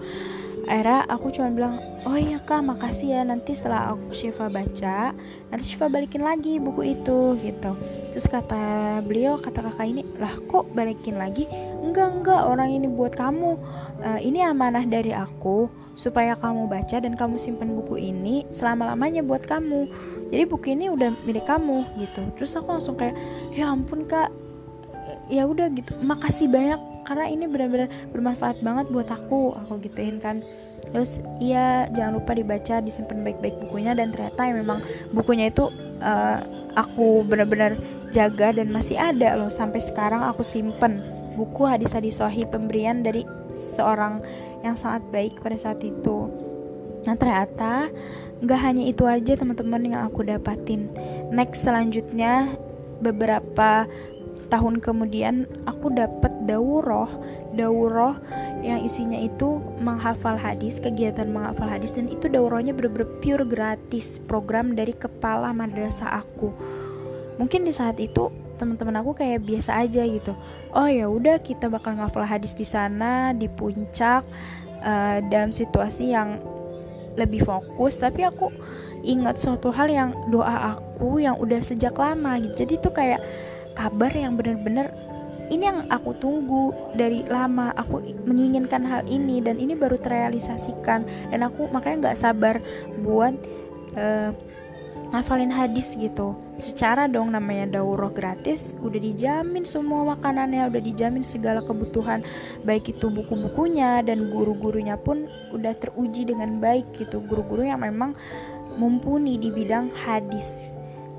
Akhirnya 0.69 1.01
aku 1.09 1.33
cuma 1.33 1.49
bilang 1.49 1.81
oh 2.05 2.13
iya 2.13 2.37
kak 2.37 2.61
makasih 2.61 3.17
ya. 3.17 3.21
Nanti 3.25 3.57
setelah 3.57 3.93
aku 3.93 4.13
Shiva 4.13 4.47
baca 4.49 5.13
nanti 5.49 5.63
Shiva 5.65 5.89
balikin 5.89 6.21
lagi 6.21 6.61
buku 6.61 6.93
itu 6.93 7.37
gitu. 7.41 7.71
Terus 8.13 8.25
kata 8.29 9.01
beliau 9.01 9.41
kata 9.41 9.65
kakak 9.65 9.87
ini 9.89 10.01
lah 10.21 10.33
kok 10.45 10.69
balikin 10.77 11.17
lagi? 11.17 11.49
Enggak 11.81 12.21
enggak. 12.21 12.41
Orang 12.45 12.69
ini 12.69 12.85
buat 12.85 13.17
kamu. 13.17 13.51
Uh, 13.99 14.19
ini 14.23 14.39
amanah 14.39 14.87
dari 14.87 15.11
aku 15.11 15.67
supaya 15.99 16.31
kamu 16.39 16.71
baca 16.71 17.03
dan 17.03 17.19
kamu 17.19 17.35
simpan 17.35 17.75
buku 17.75 17.99
ini 17.99 18.47
selama 18.47 18.87
lamanya 18.87 19.19
buat 19.19 19.43
kamu 19.43 19.91
jadi 20.29 20.43
buku 20.45 20.77
ini 20.77 20.93
udah 20.93 21.13
milik 21.25 21.45
kamu 21.49 21.85
gitu. 21.97 22.21
Terus 22.37 22.53
aku 22.57 22.69
langsung 22.77 22.95
kayak 22.95 23.17
ya 23.53 23.69
ampun 23.73 24.05
kak. 24.05 24.29
Ya 25.29 25.45
udah 25.45 25.69
gitu. 25.73 25.97
Makasih 26.01 26.49
banyak 26.49 26.77
karena 27.05 27.25
ini 27.29 27.45
benar-benar 27.49 27.89
bermanfaat 28.13 28.61
banget 28.61 28.85
buat 28.93 29.09
aku. 29.09 29.57
Aku 29.65 29.81
gituin 29.81 30.21
kan. 30.21 30.45
Terus 30.89 31.21
iya 31.41 31.89
jangan 31.93 32.21
lupa 32.21 32.37
dibaca 32.37 32.81
disimpan 32.81 33.21
baik-baik 33.25 33.57
bukunya 33.67 33.93
dan 33.93 34.09
ternyata 34.09 34.41
ya 34.49 34.53
memang 34.57 34.79
bukunya 35.13 35.53
itu 35.53 35.69
uh, 36.01 36.39
aku 36.73 37.25
benar-benar 37.25 37.77
jaga 38.09 38.53
dan 38.53 38.73
masih 38.73 38.97
ada 38.97 39.37
loh 39.37 39.53
sampai 39.53 39.83
sekarang 39.83 40.25
aku 40.25 40.41
simpen 40.41 41.03
buku 41.37 41.69
hadis-hadis 41.69 42.17
sahih 42.17 42.49
pemberian 42.49 43.05
dari 43.05 43.21
seorang 43.53 44.23
yang 44.65 44.73
sangat 44.73 45.05
baik 45.13 45.37
pada 45.39 45.57
saat 45.61 45.79
itu. 45.85 46.27
Nah 47.05 47.15
ternyata 47.15 47.87
nggak 48.39 48.59
hanya 48.59 48.83
itu 48.87 49.03
aja 49.03 49.35
teman-teman 49.35 49.91
yang 49.91 50.01
aku 50.07 50.23
dapatin. 50.23 50.87
Next 51.31 51.67
selanjutnya 51.67 52.55
beberapa 53.03 53.87
tahun 54.49 54.81
kemudian 54.81 55.45
aku 55.69 55.93
dapat 55.93 56.33
dauroh 56.49 57.07
dauroh 57.53 58.17
yang 58.59 58.83
isinya 58.83 59.15
itu 59.15 59.61
menghafal 59.79 60.35
hadis 60.35 60.83
kegiatan 60.83 61.31
menghafal 61.31 61.69
hadis 61.69 61.95
dan 61.95 62.11
itu 62.11 62.27
daurohnya 62.27 62.75
bener-bener 62.75 63.07
pure 63.23 63.45
gratis 63.47 64.19
program 64.27 64.75
dari 64.75 64.91
kepala 64.91 65.55
madrasah 65.55 66.23
aku. 66.25 66.51
Mungkin 67.39 67.63
di 67.63 67.71
saat 67.71 67.95
itu 68.03 68.27
teman-teman 68.59 68.99
aku 68.99 69.15
kayak 69.15 69.47
biasa 69.47 69.79
aja 69.79 70.03
gitu. 70.03 70.35
Oh 70.75 70.91
ya 70.91 71.07
udah 71.07 71.39
kita 71.39 71.71
bakal 71.71 71.95
ngafal 71.95 72.27
hadis 72.27 72.51
di 72.51 72.67
sana 72.67 73.31
di 73.31 73.47
puncak 73.47 74.27
uh, 74.83 75.17
dalam 75.31 75.55
situasi 75.55 76.11
yang 76.11 76.43
lebih 77.17 77.45
fokus 77.45 77.97
tapi 78.01 78.25
aku 78.25 78.51
ingat 79.05 79.39
suatu 79.39 79.71
hal 79.71 79.87
yang 79.87 80.11
doa 80.29 80.75
aku 80.75 81.23
yang 81.23 81.39
udah 81.39 81.63
sejak 81.63 81.95
lama 81.95 82.37
gitu. 82.43 82.67
Jadi 82.67 82.73
tuh 82.83 82.93
kayak 82.93 83.21
kabar 83.77 84.11
yang 84.11 84.35
bener-bener 84.35 84.91
ini 85.49 85.65
yang 85.65 85.89
aku 85.89 86.13
tunggu 86.21 86.73
dari 86.93 87.25
lama. 87.25 87.73
Aku 87.73 88.01
menginginkan 88.29 88.85
hal 88.85 89.01
ini 89.09 89.41
dan 89.41 89.57
ini 89.57 89.73
baru 89.73 89.97
terrealisasikan. 89.97 91.05
Dan 91.33 91.39
aku 91.41 91.67
makanya 91.73 92.09
nggak 92.09 92.19
sabar 92.21 92.61
buat 93.01 93.33
uh, 93.97 94.31
ngafalin 95.09 95.49
hadis 95.49 95.97
gitu. 95.97 96.37
Secara 96.61 97.09
dong 97.09 97.33
namanya 97.33 97.81
daurah 97.81 98.11
gratis 98.13 98.77
udah 98.77 98.99
dijamin 99.01 99.65
semua 99.65 100.13
makanannya 100.13 100.69
udah 100.69 100.81
dijamin 100.83 101.25
segala 101.25 101.63
kebutuhan 101.65 102.21
baik 102.61 102.93
itu 102.93 103.09
buku-bukunya 103.09 104.05
dan 104.05 104.29
guru-gurunya 104.29 104.99
pun 104.99 105.25
udah 105.49 105.73
teruji 105.77 106.29
dengan 106.29 106.61
baik 106.61 106.93
gitu. 106.93 107.23
Guru-guru 107.25 107.65
yang 107.65 107.81
memang 107.81 108.13
mumpuni 108.77 109.41
di 109.41 109.49
bidang 109.49 109.89
hadis. 109.97 110.55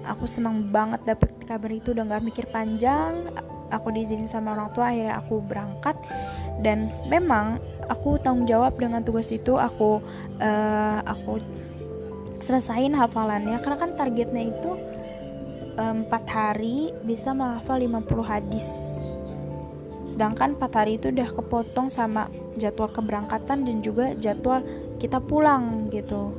Aku 0.06 0.24
senang 0.24 0.70
banget 0.70 1.02
dapet 1.04 1.28
kabar 1.44 1.68
itu 1.68 1.92
udah 1.92 2.06
gak 2.06 2.24
mikir 2.24 2.46
panjang. 2.48 3.28
Aku 3.70 3.94
diizinin 3.94 4.26
sama 4.26 4.54
orang 4.54 4.70
tua 4.74 4.90
akhirnya 4.90 5.18
aku 5.18 5.42
berangkat. 5.44 5.94
Dan 6.60 6.90
memang 7.06 7.60
aku 7.86 8.18
tanggung 8.22 8.48
jawab 8.48 8.74
dengan 8.80 9.04
tugas 9.04 9.28
itu. 9.30 9.60
Aku 9.60 10.00
uh, 10.40 10.98
aku 11.04 11.38
selesain 12.40 12.96
hafalannya 12.96 13.60
karena 13.60 13.78
kan 13.78 13.92
targetnya 13.96 14.44
itu 14.48 14.72
empat 15.80 16.24
hari 16.28 16.92
bisa 17.08 17.32
menghafal 17.32 17.80
50 17.80 18.20
hadis. 18.20 18.68
Sedangkan 20.04 20.58
4 20.58 20.76
hari 20.76 20.98
itu 21.00 21.08
udah 21.08 21.28
kepotong 21.32 21.88
sama 21.88 22.28
jadwal 22.58 22.90
keberangkatan 22.90 23.64
dan 23.64 23.76
juga 23.80 24.12
jadwal 24.18 24.60
kita 25.00 25.22
pulang 25.22 25.88
gitu. 25.88 26.34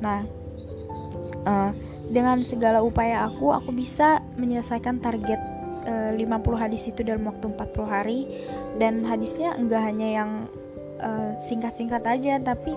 Nah 0.00 0.24
uh, 1.44 1.70
dengan 2.06 2.38
segala 2.40 2.80
upaya 2.80 3.26
aku 3.26 3.50
aku 3.50 3.74
bisa 3.74 4.22
menyelesaikan 4.38 5.02
target 5.02 5.40
uh, 5.84 6.14
eh, 6.14 6.24
50 6.24 6.62
hadis 6.62 6.86
itu 6.86 7.02
dalam 7.02 7.26
waktu 7.26 7.50
40 7.50 7.84
hari. 7.84 8.20
Dan 8.78 9.02
hadisnya 9.04 9.58
enggak 9.58 9.82
hanya 9.82 10.08
yang 10.22 10.30
eh, 10.46 10.65
singkat-singkat 11.40 12.02
uh, 12.04 12.12
aja 12.16 12.34
tapi 12.40 12.72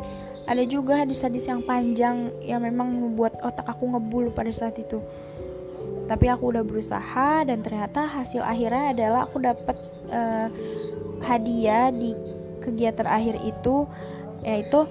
ada 0.49 0.63
juga 0.65 1.05
hadis-hadis 1.05 1.47
yang 1.47 1.61
panjang 1.63 2.33
yang 2.43 2.59
memang 2.59 2.89
membuat 2.89 3.37
otak 3.45 3.63
aku 3.69 3.85
ngebul 3.95 4.33
pada 4.33 4.51
saat 4.51 4.75
itu 4.81 4.99
tapi 6.09 6.25
aku 6.25 6.49
udah 6.49 6.65
berusaha 6.65 7.45
dan 7.45 7.61
ternyata 7.61 8.09
hasil 8.09 8.41
akhirnya 8.41 8.97
adalah 8.97 9.29
aku 9.29 9.37
dapat 9.39 9.77
uh, 10.09 10.49
hadiah 11.21 11.93
di 11.93 12.17
kegiatan 12.65 13.05
akhir 13.05 13.37
itu 13.45 13.85
yaitu 14.41 14.89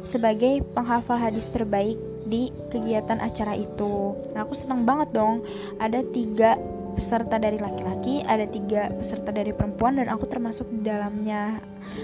sebagai 0.00 0.64
penghafal 0.72 1.18
hadis 1.18 1.50
terbaik 1.52 1.98
di 2.24 2.52
kegiatan 2.70 3.18
acara 3.20 3.56
itu. 3.56 4.16
Nah, 4.32 4.44
aku 4.44 4.54
senang 4.54 4.84
banget 4.84 5.12
dong. 5.12 5.44
Ada 5.80 6.04
tiga 6.14 6.56
peserta 7.00 7.40
dari 7.40 7.56
laki-laki, 7.56 8.20
ada 8.28 8.44
tiga 8.44 8.92
peserta 8.92 9.32
dari 9.32 9.56
perempuan 9.56 9.96
dan 9.96 10.12
aku 10.12 10.28
termasuk 10.28 10.68
di 10.68 10.84
dalamnya. 10.84 11.56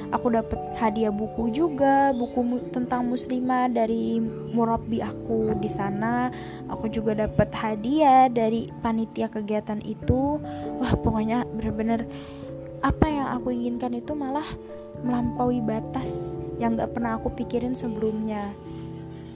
Aku 0.09 0.33
dapat 0.33 0.57
hadiah 0.81 1.13
buku 1.13 1.53
juga, 1.53 2.17
buku 2.17 2.41
mu 2.41 2.57
tentang 2.73 3.05
muslimah 3.05 3.69
dari 3.69 4.17
murabi 4.57 5.05
aku 5.05 5.53
di 5.61 5.69
sana. 5.69 6.33
Aku 6.73 6.89
juga 6.89 7.13
dapat 7.13 7.53
hadiah 7.53 8.33
dari 8.33 8.73
panitia 8.81 9.29
kegiatan 9.29 9.85
itu. 9.85 10.41
Wah, 10.81 10.97
pokoknya 10.97 11.45
bener-bener 11.45 12.09
apa 12.81 13.05
yang 13.05 13.29
aku 13.37 13.53
inginkan 13.53 14.01
itu 14.01 14.17
malah 14.17 14.49
melampaui 15.05 15.61
batas 15.61 16.41
yang 16.57 16.73
gak 16.81 16.97
pernah 16.97 17.21
aku 17.21 17.29
pikirin 17.37 17.77
sebelumnya. 17.77 18.49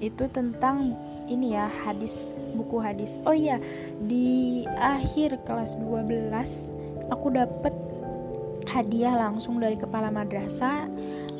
Itu 0.01 0.25
tentang 0.33 0.97
ini 1.31 1.55
ya 1.55 1.71
hadis 1.87 2.43
buku 2.59 2.83
hadis. 2.83 3.17
Oh 3.23 3.33
iya 3.33 3.63
di 4.03 4.67
akhir 4.77 5.47
kelas 5.47 5.79
12 5.79 7.15
aku 7.15 7.27
dapet 7.31 7.75
hadiah 8.67 9.15
langsung 9.15 9.63
dari 9.63 9.79
kepala 9.79 10.11
madrasah. 10.11 10.91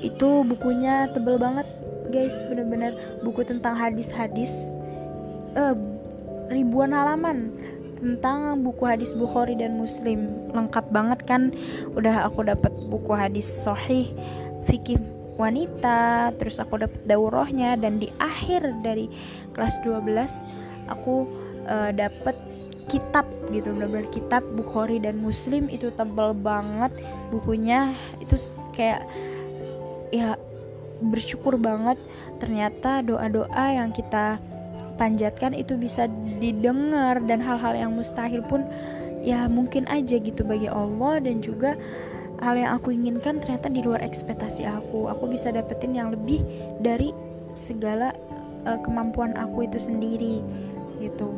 Itu 0.01 0.47
bukunya 0.47 1.11
tebel 1.11 1.37
banget 1.37 1.67
guys. 2.15 2.41
Bener-bener 2.47 2.95
buku 3.27 3.43
tentang 3.43 3.75
hadis-hadis 3.75 4.71
uh, 5.59 5.75
ribuan 6.49 6.95
halaman 6.95 7.51
tentang 8.01 8.65
buku 8.65 8.89
hadis 8.89 9.13
Bukhari 9.13 9.59
dan 9.59 9.77
Muslim. 9.77 10.49
Lengkap 10.57 10.89
banget 10.89 11.21
kan? 11.29 11.53
Udah 11.93 12.25
aku 12.25 12.49
dapat 12.49 12.73
buku 12.89 13.13
hadis 13.13 13.45
Sahih 13.45 14.09
fikih 14.65 15.01
wanita 15.41 16.37
terus 16.37 16.61
aku 16.61 16.85
dapet 16.85 17.01
daurahnya 17.09 17.81
dan 17.81 17.97
di 17.97 18.13
akhir 18.21 18.85
dari 18.85 19.09
kelas 19.57 19.81
12 19.83 20.13
aku 20.93 21.25
uh, 21.71 21.91
dapet 21.95 22.37
kitab 22.91 23.25
gitu 23.55 23.75
benar-benar 23.75 24.09
kitab 24.11 24.43
Bukhari 24.55 24.99
dan 25.03 25.23
Muslim 25.23 25.71
itu 25.71 25.95
tebal 25.95 26.33
banget 26.35 26.91
bukunya. 27.31 27.95
Itu 28.23 28.39
kayak 28.75 29.07
ya 30.11 30.35
bersyukur 31.01 31.57
banget 31.57 31.97
ternyata 32.43 33.01
doa-doa 33.01 33.65
yang 33.73 33.95
kita 33.95 34.37
panjatkan 35.01 35.57
itu 35.57 35.81
bisa 35.81 36.11
didengar 36.43 37.25
dan 37.25 37.41
hal-hal 37.41 37.73
yang 37.73 37.93
mustahil 37.97 38.45
pun 38.45 38.61
ya 39.25 39.49
mungkin 39.49 39.89
aja 39.89 40.21
gitu 40.21 40.45
bagi 40.45 40.69
Allah 40.69 41.25
dan 41.25 41.41
juga 41.41 41.77
hal 42.41 42.57
yang 42.57 42.73
aku 42.77 42.93
inginkan 42.93 43.39
ternyata 43.39 43.69
di 43.69 43.85
luar 43.85 44.01
ekspektasi 44.01 44.65
aku. 44.65 45.13
Aku 45.13 45.29
bisa 45.29 45.53
dapetin 45.53 45.93
yang 45.93 46.13
lebih 46.13 46.41
dari 46.81 47.13
segala 47.53 48.17
uh, 48.65 48.81
kemampuan 48.81 49.37
aku 49.37 49.69
itu 49.69 49.77
sendiri 49.77 50.41
gitu. 51.01 51.37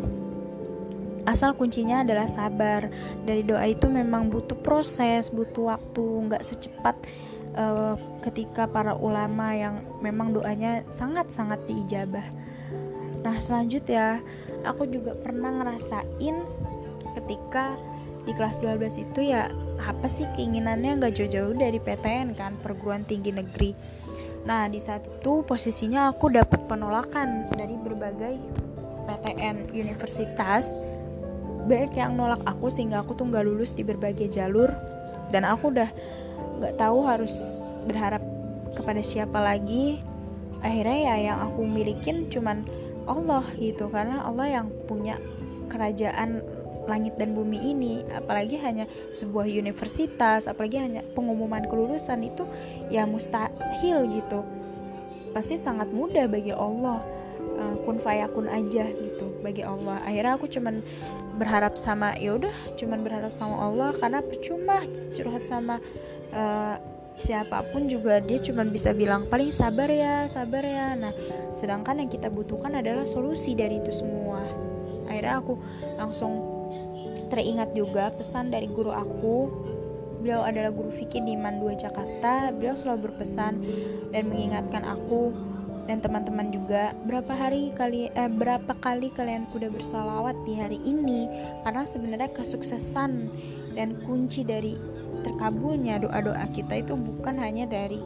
Asal 1.23 1.55
kuncinya 1.55 2.03
adalah 2.03 2.27
sabar. 2.27 2.91
Dari 3.23 3.47
doa 3.47 3.62
itu 3.67 3.87
memang 3.87 4.31
butuh 4.31 4.59
proses 4.59 5.31
butuh 5.31 5.75
waktu. 5.75 6.07
Nggak 6.31 6.43
secepat 6.43 6.97
uh, 7.59 7.95
ketika 8.23 8.67
para 8.71 8.95
ulama 8.95 9.55
yang 9.55 9.83
memang 10.03 10.35
doanya 10.35 10.87
sangat-sangat 10.91 11.62
diijabah. 11.67 12.27
Nah 13.23 13.38
selanjutnya 13.38 14.19
aku 14.67 14.87
juga 14.91 15.15
pernah 15.19 15.51
ngerasain 15.62 16.37
ketika 17.19 17.79
di 18.23 18.33
kelas 18.35 18.62
12 18.62 19.03
itu 19.03 19.21
ya 19.35 19.51
apa 19.83 20.07
sih 20.07 20.27
keinginannya 20.38 21.03
nggak 21.03 21.14
jauh-jauh 21.18 21.55
dari 21.59 21.83
PTN 21.83 22.38
kan 22.38 22.55
perguruan 22.62 23.03
tinggi 23.03 23.35
negeri. 23.35 23.75
Nah 24.47 24.66
di 24.66 24.79
saat 24.83 25.07
itu 25.07 25.47
posisinya 25.47 26.11
aku 26.11 26.31
dapat 26.31 26.66
penolakan 26.66 27.51
dari 27.55 27.75
berbagai 27.79 28.38
PTN 29.07 29.71
universitas. 29.75 30.75
Banyak 31.62 31.95
yang 31.95 32.18
nolak 32.18 32.42
aku 32.42 32.71
sehingga 32.71 33.07
aku 33.07 33.14
tuh 33.14 33.31
nggak 33.31 33.47
lulus 33.47 33.75
di 33.75 33.87
berbagai 33.87 34.31
jalur. 34.31 34.71
Dan 35.31 35.47
aku 35.47 35.71
udah 35.71 35.90
nggak 36.59 36.75
tahu 36.79 36.99
harus 37.07 37.35
berharap 37.87 38.23
kepada 38.75 39.03
siapa 39.03 39.38
lagi. 39.38 40.03
Akhirnya 40.62 40.99
ya 41.11 41.35
yang 41.35 41.38
aku 41.42 41.66
milikin 41.66 42.31
cuman 42.31 42.66
Allah 43.07 43.42
gitu 43.59 43.90
karena 43.90 44.23
Allah 44.23 44.62
yang 44.62 44.71
punya 44.87 45.18
kerajaan 45.71 46.42
langit 46.90 47.14
dan 47.14 47.35
bumi 47.35 47.59
ini 47.62 48.03
apalagi 48.11 48.59
hanya 48.59 48.90
sebuah 49.14 49.47
universitas 49.47 50.51
apalagi 50.51 50.83
hanya 50.83 51.07
pengumuman 51.14 51.62
kelulusan 51.71 52.27
itu 52.27 52.47
ya 52.90 53.07
mustahil 53.07 54.07
gitu. 54.11 54.42
Pasti 55.33 55.57
sangat 55.57 55.88
mudah 55.88 56.29
bagi 56.29 56.53
Allah 56.53 57.01
uh, 57.57 57.75
kun 57.85 58.49
aja 58.49 58.85
gitu 58.88 59.27
bagi 59.40 59.62
Allah. 59.62 60.03
Akhirnya 60.03 60.35
aku 60.37 60.47
cuman 60.51 60.83
berharap 61.38 61.79
sama 61.79 62.14
ya 62.21 62.37
udah 62.37 62.55
cuman 62.77 63.01
berharap 63.01 63.33
sama 63.38 63.57
Allah 63.57 63.90
karena 63.97 64.21
percuma 64.21 64.85
curhat 65.16 65.49
sama 65.49 65.81
uh, 66.35 66.77
siapa 67.16 67.62
pun 67.71 67.87
juga 67.87 68.18
dia 68.25 68.40
cuma 68.40 68.64
bisa 68.64 68.90
bilang 68.97 69.29
paling 69.29 69.53
sabar 69.53 69.88
ya 69.88 70.29
sabar 70.29 70.64
ya. 70.64 70.92
Nah 70.97 71.12
sedangkan 71.57 72.05
yang 72.05 72.11
kita 72.11 72.29
butuhkan 72.29 72.77
adalah 72.77 73.07
solusi 73.07 73.57
dari 73.57 73.81
itu 73.81 73.92
semua. 73.92 74.45
Akhirnya 75.09 75.40
aku 75.40 75.61
langsung 76.01 76.52
teringat 77.33 77.73
juga 77.73 78.12
pesan 78.12 78.53
dari 78.53 78.68
guru 78.68 78.92
aku. 78.92 79.49
Beliau 80.21 80.45
adalah 80.45 80.68
guru 80.68 80.92
fikih 80.92 81.25
di 81.25 81.33
Mandua 81.35 81.73
Jakarta. 81.73 82.53
Beliau 82.53 82.77
selalu 82.77 83.09
berpesan 83.09 83.64
dan 84.12 84.29
mengingatkan 84.29 84.85
aku 84.85 85.33
dan 85.90 85.99
teman-teman 85.99 86.55
juga 86.55 86.95
berapa 87.09 87.35
hari 87.35 87.75
kali 87.75 88.07
eh, 88.14 88.31
berapa 88.31 88.71
kali 88.79 89.11
kalian 89.11 89.51
udah 89.51 89.73
bersolawat 89.73 90.37
di 90.47 90.55
hari 90.55 90.79
ini? 90.85 91.27
Karena 91.66 91.83
sebenarnya 91.83 92.31
kesuksesan 92.31 93.33
dan 93.75 93.99
kunci 94.07 94.47
dari 94.47 94.79
terkabulnya 95.27 95.99
doa-doa 96.03 96.47
kita 96.55 96.85
itu 96.85 96.95
bukan 96.95 97.40
hanya 97.40 97.66
dari 97.66 97.99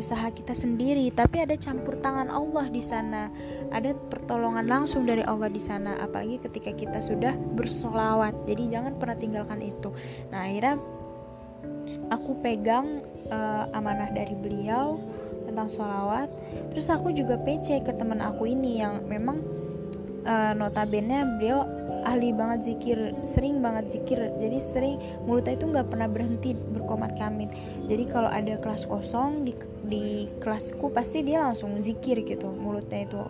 usaha 0.00 0.32
kita 0.32 0.56
sendiri 0.56 1.12
tapi 1.12 1.44
ada 1.44 1.54
campur 1.60 2.00
tangan 2.00 2.32
Allah 2.32 2.66
di 2.72 2.80
sana. 2.80 3.28
Ada 3.68 3.92
pertolongan 4.08 4.64
langsung 4.64 5.04
dari 5.04 5.20
Allah 5.20 5.52
di 5.52 5.60
sana 5.60 6.00
apalagi 6.00 6.40
ketika 6.40 6.72
kita 6.72 6.98
sudah 7.04 7.36
bersolawat. 7.36 8.32
Jadi 8.48 8.72
jangan 8.72 8.96
pernah 8.96 9.16
tinggalkan 9.20 9.60
itu. 9.60 9.92
Nah 10.32 10.48
akhirnya 10.48 10.80
aku 12.08 12.40
pegang 12.40 13.04
uh, 13.28 13.68
amanah 13.76 14.10
dari 14.10 14.34
beliau 14.34 14.98
tentang 15.46 15.66
sholawat 15.66 16.30
terus 16.70 16.86
aku 16.90 17.10
juga 17.10 17.34
PC 17.34 17.82
ke 17.82 17.90
teman 17.94 18.22
aku 18.22 18.46
ini 18.46 18.78
yang 18.78 19.02
memang 19.06 19.42
uh, 20.26 20.52
notabene 20.56 21.24
beliau 21.38 21.64
ahli 22.04 22.32
banget 22.32 22.72
zikir 22.72 22.98
sering 23.28 23.60
banget 23.60 23.92
zikir. 23.92 24.32
Jadi 24.40 24.58
sering 24.60 24.94
mulutnya 25.24 25.56
itu 25.56 25.66
nggak 25.68 25.88
pernah 25.92 26.08
berhenti 26.08 26.56
berkomat 26.56 27.16
kamit. 27.20 27.52
Jadi 27.86 28.04
kalau 28.08 28.30
ada 28.32 28.56
kelas 28.60 28.88
kosong 28.88 29.44
di 29.44 29.52
di 29.84 30.04
kelasku 30.40 30.92
pasti 30.92 31.20
dia 31.24 31.44
langsung 31.44 31.76
zikir 31.76 32.24
gitu 32.24 32.48
mulutnya 32.52 33.04
itu. 33.04 33.20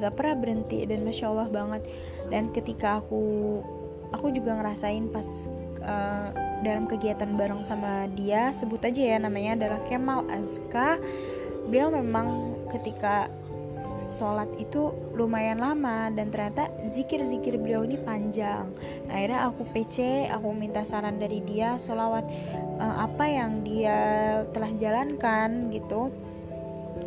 Nggak 0.00 0.12
pernah 0.18 0.36
berhenti 0.36 0.84
dan 0.84 1.04
masya 1.06 1.30
allah 1.32 1.48
banget. 1.48 1.82
Dan 2.28 2.52
ketika 2.52 3.00
aku 3.00 3.60
aku 4.12 4.28
juga 4.34 4.60
ngerasain 4.60 5.08
pas 5.08 5.48
uh, 5.80 6.28
dalam 6.62 6.86
kegiatan 6.86 7.32
bareng 7.34 7.66
sama 7.66 8.06
dia 8.12 8.54
sebut 8.54 8.78
aja 8.86 9.02
ya 9.02 9.18
namanya 9.18 9.56
adalah 9.58 9.80
Kemal 9.88 10.28
Azka. 10.30 11.00
Beliau 11.66 11.94
memang 11.94 12.58
ketika 12.74 13.30
sholat 14.18 14.48
itu 14.60 14.92
lumayan 15.16 15.58
lama 15.58 16.12
dan 16.12 16.28
ternyata 16.28 16.68
zikir-zikir 16.84 17.56
beliau 17.58 17.82
ini 17.82 17.98
panjang. 17.98 18.68
Nah, 19.08 19.14
akhirnya 19.18 19.40
aku 19.48 19.62
PC 19.72 20.28
aku 20.30 20.52
minta 20.52 20.84
saran 20.84 21.18
dari 21.18 21.40
dia 21.42 21.80
sholawat 21.80 22.28
uh, 22.78 22.96
apa 23.08 23.24
yang 23.26 23.64
dia 23.64 23.98
telah 24.52 24.70
jalankan 24.76 25.72
gitu 25.72 26.12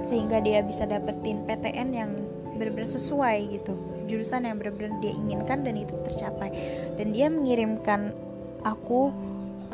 sehingga 0.03 0.41
dia 0.43 0.65
bisa 0.65 0.83
dapetin 0.83 1.45
PTN 1.45 1.89
yang 1.93 2.11
benar-benar 2.57 2.89
sesuai 2.89 3.37
gitu 3.51 3.73
jurusan 4.05 4.45
yang 4.45 4.61
benar-benar 4.61 5.01
dia 5.01 5.13
inginkan 5.13 5.65
dan 5.65 5.75
itu 5.77 5.97
tercapai. 6.05 6.53
Dan 6.95 7.11
dia 7.11 7.27
mengirimkan 7.29 8.13
aku 8.61 9.13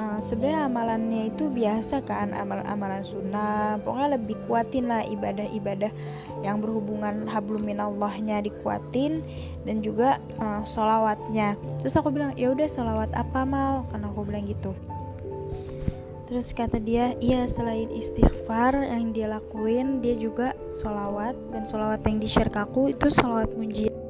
uh, 0.02 0.18
sebenarnya 0.18 0.66
amalannya 0.66 1.22
itu 1.30 1.46
biasa 1.54 2.02
kan 2.02 2.34
amalan-amalan 2.34 3.06
sunnah. 3.06 3.78
Pokoknya 3.86 4.18
lebih 4.18 4.38
kuatin 4.50 4.90
lah 4.90 5.06
ibadah-ibadah 5.06 5.94
yang 6.42 6.58
berhubungan 6.58 7.30
habluminallahnya 7.30 8.42
dikuatin 8.42 9.22
dan 9.62 9.86
juga 9.86 10.18
uh, 10.42 10.66
solawatnya 10.66 11.54
terus 11.78 11.94
aku 11.94 12.10
bilang 12.10 12.34
ya 12.34 12.50
udah 12.50 12.66
solawat 12.66 13.14
apa 13.14 13.46
mal? 13.46 13.86
Karena 13.94 14.10
aku 14.10 14.26
bilang 14.26 14.50
gitu. 14.50 14.74
Terus 16.32 16.56
kata 16.56 16.80
dia, 16.80 17.12
iya 17.20 17.44
selain 17.44 17.92
istighfar 17.92 18.72
yang 18.72 19.12
dia 19.12 19.28
lakuin, 19.28 20.00
dia 20.00 20.16
juga 20.16 20.56
solawat 20.72 21.36
dan 21.52 21.68
solawat 21.68 22.08
yang 22.08 22.24
di 22.24 22.28
share 22.32 22.48
ke 22.48 22.56
aku 22.56 22.88
itu 22.88 23.12
solawat 23.12 23.52
munjiat. 23.52 24.01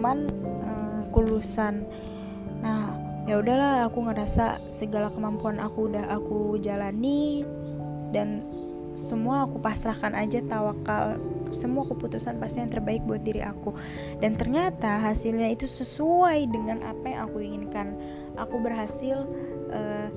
Pengumuman 0.00 0.24
uh, 0.64 1.02
kelulusan. 1.12 1.84
Nah 2.64 2.96
ya 3.28 3.36
udahlah 3.36 3.92
aku 3.92 4.08
ngerasa 4.08 4.72
segala 4.72 5.12
kemampuan 5.12 5.60
aku 5.60 5.92
udah 5.92 6.08
aku 6.08 6.56
jalani 6.64 7.44
dan 8.16 8.48
semua 8.96 9.46
aku 9.46 9.62
pasrahkan 9.62 10.18
aja 10.18 10.42
tawakal 10.50 11.20
semua 11.54 11.86
keputusan 11.86 12.42
pasti 12.42 12.64
yang 12.64 12.72
terbaik 12.72 13.04
buat 13.04 13.22
diri 13.22 13.44
aku. 13.44 13.76
Dan 14.24 14.40
ternyata 14.40 14.98
hasilnya 15.04 15.52
itu 15.52 15.68
sesuai 15.68 16.48
dengan 16.48 16.80
apa 16.82 17.04
yang 17.06 17.20
aku 17.28 17.38
inginkan. 17.44 17.94
Aku 18.40 18.56
berhasil 18.58 19.28
uh, 19.70 20.08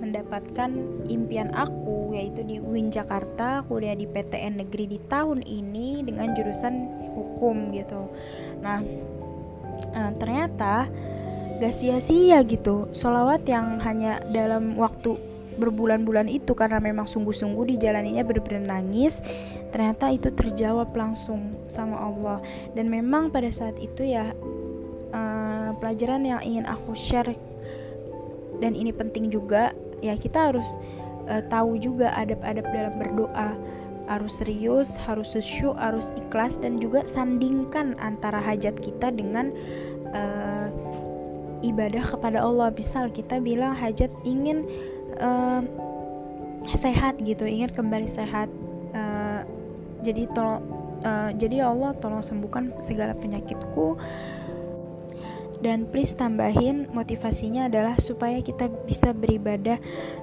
mendapatkan 0.00 0.72
impian 1.12 1.52
aku 1.52 2.16
yaitu 2.16 2.40
di 2.42 2.56
UIN 2.56 2.88
Jakarta 2.88 3.60
kuliah 3.68 3.92
di 3.92 4.08
PTN 4.08 4.64
negeri 4.64 4.96
di 4.96 4.98
tahun 5.12 5.44
ini 5.44 6.00
dengan 6.02 6.32
jurusan 6.32 6.88
hukum 7.12 7.76
gitu 7.76 8.08
nah 8.60 8.84
uh, 9.96 10.12
ternyata 10.16 10.88
gak 11.60 11.74
sia-sia 11.76 12.40
gitu. 12.46 12.88
Sholawat 12.96 13.44
yang 13.44 13.76
hanya 13.84 14.24
dalam 14.32 14.76
waktu 14.80 15.20
berbulan-bulan 15.60 16.24
itu 16.32 16.56
karena 16.56 16.80
memang 16.80 17.04
sungguh-sungguh 17.04 17.76
dijalaninya 17.76 18.24
benar-benar 18.24 18.80
nangis 18.80 19.20
ternyata 19.76 20.08
itu 20.08 20.32
terjawab 20.32 20.88
langsung 20.96 21.52
sama 21.68 22.00
Allah. 22.00 22.38
Dan 22.72 22.88
memang 22.88 23.28
pada 23.28 23.52
saat 23.52 23.76
itu 23.76 24.08
ya 24.08 24.32
uh, 25.12 25.76
pelajaran 25.76 26.24
yang 26.24 26.40
ingin 26.40 26.64
aku 26.64 26.96
share 26.96 27.36
dan 28.60 28.76
ini 28.76 28.92
penting 28.92 29.32
juga 29.32 29.72
ya 30.04 30.16
kita 30.16 30.52
harus 30.52 30.80
uh, 31.28 31.44
tahu 31.48 31.80
juga 31.80 32.12
adab-adab 32.16 32.66
dalam 32.72 32.94
berdoa 33.00 33.50
harus 34.10 34.42
serius, 34.42 34.98
harus 34.98 35.38
sesyuk, 35.38 35.78
harus 35.78 36.10
ikhlas 36.18 36.58
dan 36.58 36.82
juga 36.82 37.06
sandingkan 37.06 37.94
antara 38.02 38.42
hajat 38.42 38.74
kita 38.82 39.14
dengan 39.14 39.54
uh, 40.10 40.66
ibadah 41.62 42.02
kepada 42.02 42.42
Allah. 42.42 42.74
Misal 42.74 43.14
kita 43.14 43.38
bilang 43.38 43.78
hajat 43.78 44.10
ingin 44.26 44.66
uh, 45.22 45.62
sehat 46.74 47.22
gitu, 47.22 47.46
ingin 47.46 47.70
kembali 47.70 48.10
sehat. 48.10 48.50
Uh, 48.90 49.46
jadi 50.02 50.26
tolong 50.34 50.80
uh, 51.06 51.30
jadi 51.36 51.62
Allah 51.62 51.94
tolong 52.02 52.24
sembuhkan 52.24 52.74
segala 52.82 53.14
penyakitku 53.14 53.94
dan 55.60 55.84
please 55.92 56.16
tambahin 56.16 56.88
motivasinya 56.90 57.68
adalah 57.68 57.94
supaya 58.00 58.40
kita 58.40 58.72
bisa 58.88 59.12
beribadah 59.12 59.76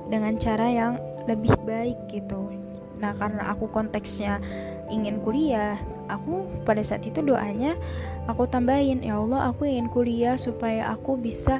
dengan 0.10 0.34
cara 0.42 0.66
yang 0.66 0.94
lebih 1.30 1.54
baik 1.62 1.98
gitu 2.10 2.57
nah 2.98 3.14
karena 3.16 3.54
aku 3.54 3.70
konteksnya 3.70 4.42
ingin 4.90 5.20
kuliah 5.22 5.78
aku 6.08 6.48
pada 6.64 6.80
saat 6.82 7.04
itu 7.04 7.20
doanya 7.20 7.76
aku 8.26 8.48
tambahin 8.48 9.04
ya 9.04 9.20
Allah 9.20 9.52
aku 9.52 9.68
ingin 9.68 9.92
kuliah 9.92 10.36
supaya 10.40 10.92
aku 10.92 11.20
bisa 11.20 11.60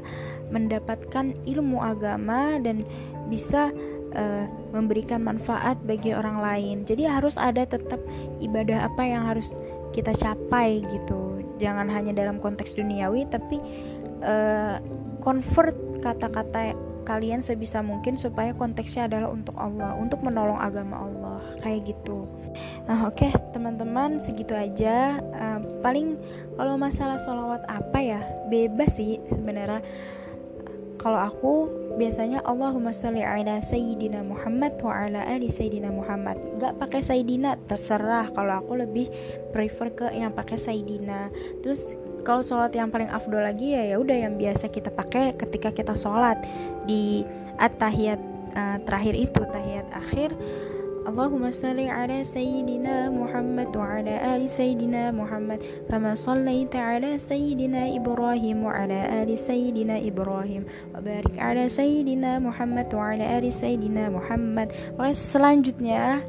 mendapatkan 0.52 1.36
ilmu 1.44 1.84
agama 1.84 2.56
dan 2.64 2.84
bisa 3.28 3.72
uh, 4.16 4.46
memberikan 4.72 5.20
manfaat 5.24 5.76
bagi 5.84 6.16
orang 6.16 6.40
lain. 6.40 6.78
Jadi 6.88 7.04
harus 7.04 7.36
ada 7.36 7.68
tetap 7.68 8.00
ibadah 8.40 8.88
apa 8.88 9.04
yang 9.04 9.28
harus 9.28 9.60
kita 9.92 10.16
capai 10.16 10.84
gitu. 10.88 11.44
Jangan 11.58 11.90
hanya 11.90 12.14
dalam 12.14 12.38
konteks 12.38 12.78
duniawi 12.78 13.28
tapi 13.28 13.60
uh, 14.24 14.80
convert 15.20 15.76
kata-kata 16.00 16.78
kalian 17.08 17.40
sebisa 17.40 17.80
mungkin 17.80 18.20
supaya 18.20 18.52
konteksnya 18.52 19.08
adalah 19.08 19.32
untuk 19.32 19.56
Allah, 19.56 19.96
untuk 19.96 20.20
menolong 20.20 20.60
agama 20.60 21.08
Allah, 21.08 21.40
kayak 21.64 21.96
gitu. 21.96 22.28
Nah, 22.84 23.08
oke 23.08 23.24
okay, 23.24 23.32
teman-teman, 23.56 24.20
segitu 24.20 24.52
aja. 24.52 25.24
Uh, 25.32 25.80
paling 25.80 26.20
kalau 26.60 26.76
masalah 26.76 27.16
sholawat 27.24 27.64
apa 27.72 28.00
ya, 28.04 28.20
bebas 28.52 29.00
sih 29.00 29.24
sebenarnya. 29.32 29.80
Kalau 30.98 31.24
aku 31.24 31.54
biasanya 31.96 32.44
Allahumma 32.44 32.92
sholli 32.92 33.24
ala 33.24 33.64
sayyidina 33.64 34.26
Muhammad 34.28 34.76
wa 34.82 34.92
ala 34.92 35.24
ali 35.30 35.48
sayyidina 35.48 35.94
Muhammad. 35.94 36.36
Gak 36.60 36.76
pakai 36.82 37.00
sayyidina 37.06 37.56
terserah. 37.70 38.34
Kalau 38.34 38.60
aku 38.60 38.82
lebih 38.82 39.08
prefer 39.56 39.94
ke 39.94 40.08
yang 40.12 40.34
pakai 40.34 40.58
sayyidina. 40.58 41.30
Terus 41.62 41.96
kalau 42.28 42.44
sholat 42.44 42.76
yang 42.76 42.92
paling 42.92 43.08
afdol 43.08 43.40
lagi 43.40 43.72
ya 43.72 43.96
ya 43.96 44.04
udah 44.04 44.28
yang 44.28 44.36
biasa 44.36 44.68
kita 44.68 44.92
pakai 44.92 45.40
ketika 45.40 45.72
kita 45.72 45.96
sholat. 45.96 46.44
Di 46.84 47.24
at-tahiyat 47.56 48.20
uh, 48.52 48.78
terakhir 48.84 49.16
itu 49.16 49.42
tahiyat 49.48 49.88
akhir 49.96 50.36
Allahumma 51.08 51.56
salli 51.56 51.88
ala 51.88 52.20
sayyidina 52.20 53.08
Muhammad 53.16 53.72
wa 53.72 53.96
ala 53.96 54.12
ali 54.36 54.44
sayyidina 54.44 55.16
Muhammad 55.16 55.64
kama 55.88 56.20
sallaita 56.20 56.84
ala 56.84 57.16
sayyidina 57.16 57.96
Ibrahim 57.96 58.68
wa 58.68 58.76
ala 58.76 59.24
ali 59.24 59.40
sayyidina 59.40 60.04
Ibrahim 60.04 60.68
wa 60.92 61.00
barik 61.00 61.40
ala 61.40 61.64
sayyidina 61.72 62.44
Muhammad 62.44 62.92
wa 62.92 63.16
ala 63.16 63.24
ali 63.24 63.56
sayyidina 63.56 64.12
Muhammad. 64.12 64.76
Oke, 65.00 65.16
selanjutnya 65.16 66.28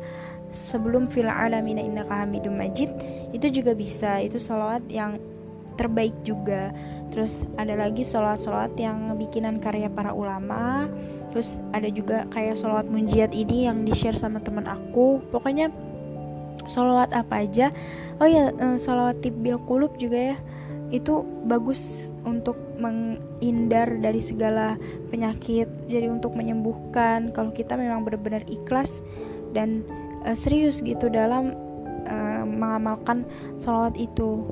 sebelum 0.55 1.11
fil 1.11 1.27
alamina 1.27 1.83
innaka 1.83 2.23
hamidum 2.23 2.55
majid 2.55 2.95
itu 3.35 3.51
juga 3.51 3.75
bisa. 3.75 4.23
Itu 4.23 4.39
salawat 4.39 4.87
yang 4.87 5.19
terbaik 5.79 6.13
juga. 6.27 6.75
Terus 7.15 7.47
ada 7.57 7.79
lagi 7.79 8.05
salawat-salawat 8.05 8.77
yang 8.77 9.15
bikinan 9.17 9.63
karya 9.63 9.89
para 9.89 10.13
ulama. 10.13 10.91
Terus 11.33 11.63
ada 11.71 11.89
juga 11.89 12.27
kayak 12.35 12.59
sholawat 12.59 12.91
munjiat 12.91 13.33
ini 13.33 13.71
yang 13.71 13.87
di 13.87 13.95
share 13.95 14.19
sama 14.19 14.43
teman 14.43 14.67
aku. 14.67 15.23
Pokoknya 15.31 15.71
sholawat 16.69 17.15
apa 17.15 17.47
aja. 17.47 17.71
Oh 18.19 18.29
ya 18.29 18.51
eh, 18.53 18.77
sholawat 18.77 19.23
tibil 19.23 19.57
kulub 19.65 19.97
juga 19.97 20.35
ya. 20.35 20.37
Itu 20.89 21.25
bagus 21.45 22.11
untuk 22.25 22.57
menghindar 22.81 23.93
dari 24.01 24.21
segala 24.21 24.81
penyakit. 25.13 25.69
Jadi 25.89 26.07
untuk 26.09 26.33
menyembuhkan 26.37 27.31
kalau 27.33 27.53
kita 27.53 27.77
memang 27.77 28.05
benar-benar 28.05 28.45
ikhlas 28.49 29.05
dan 29.53 29.85
uh, 30.25 30.37
serius 30.37 30.81
gitu 30.81 31.09
dalam 31.13 31.53
uh, 32.09 32.45
mengamalkan 32.45 33.25
sholawat 33.61 33.97
itu 34.01 34.45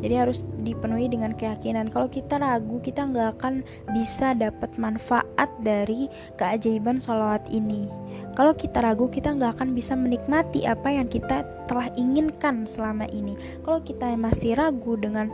jadi 0.00 0.24
harus 0.26 0.48
dipenuhi 0.64 1.12
dengan 1.12 1.36
keyakinan. 1.36 1.92
Kalau 1.92 2.08
kita 2.08 2.40
ragu, 2.40 2.80
kita 2.80 3.04
nggak 3.04 3.28
akan 3.36 3.60
bisa 3.92 4.32
dapat 4.32 4.72
manfaat 4.80 5.50
dari 5.60 6.08
keajaiban 6.40 7.00
sholawat 7.00 7.44
ini. 7.52 7.88
Kalau 8.32 8.56
kita 8.56 8.80
ragu, 8.80 9.12
kita 9.12 9.36
nggak 9.36 9.60
akan 9.60 9.76
bisa 9.76 9.92
menikmati 9.92 10.64
apa 10.64 10.88
yang 10.88 11.06
kita 11.06 11.44
telah 11.68 11.92
inginkan 12.00 12.64
selama 12.64 13.04
ini. 13.12 13.36
Kalau 13.60 13.84
kita 13.84 14.16
masih 14.16 14.56
ragu 14.56 14.96
dengan 14.96 15.28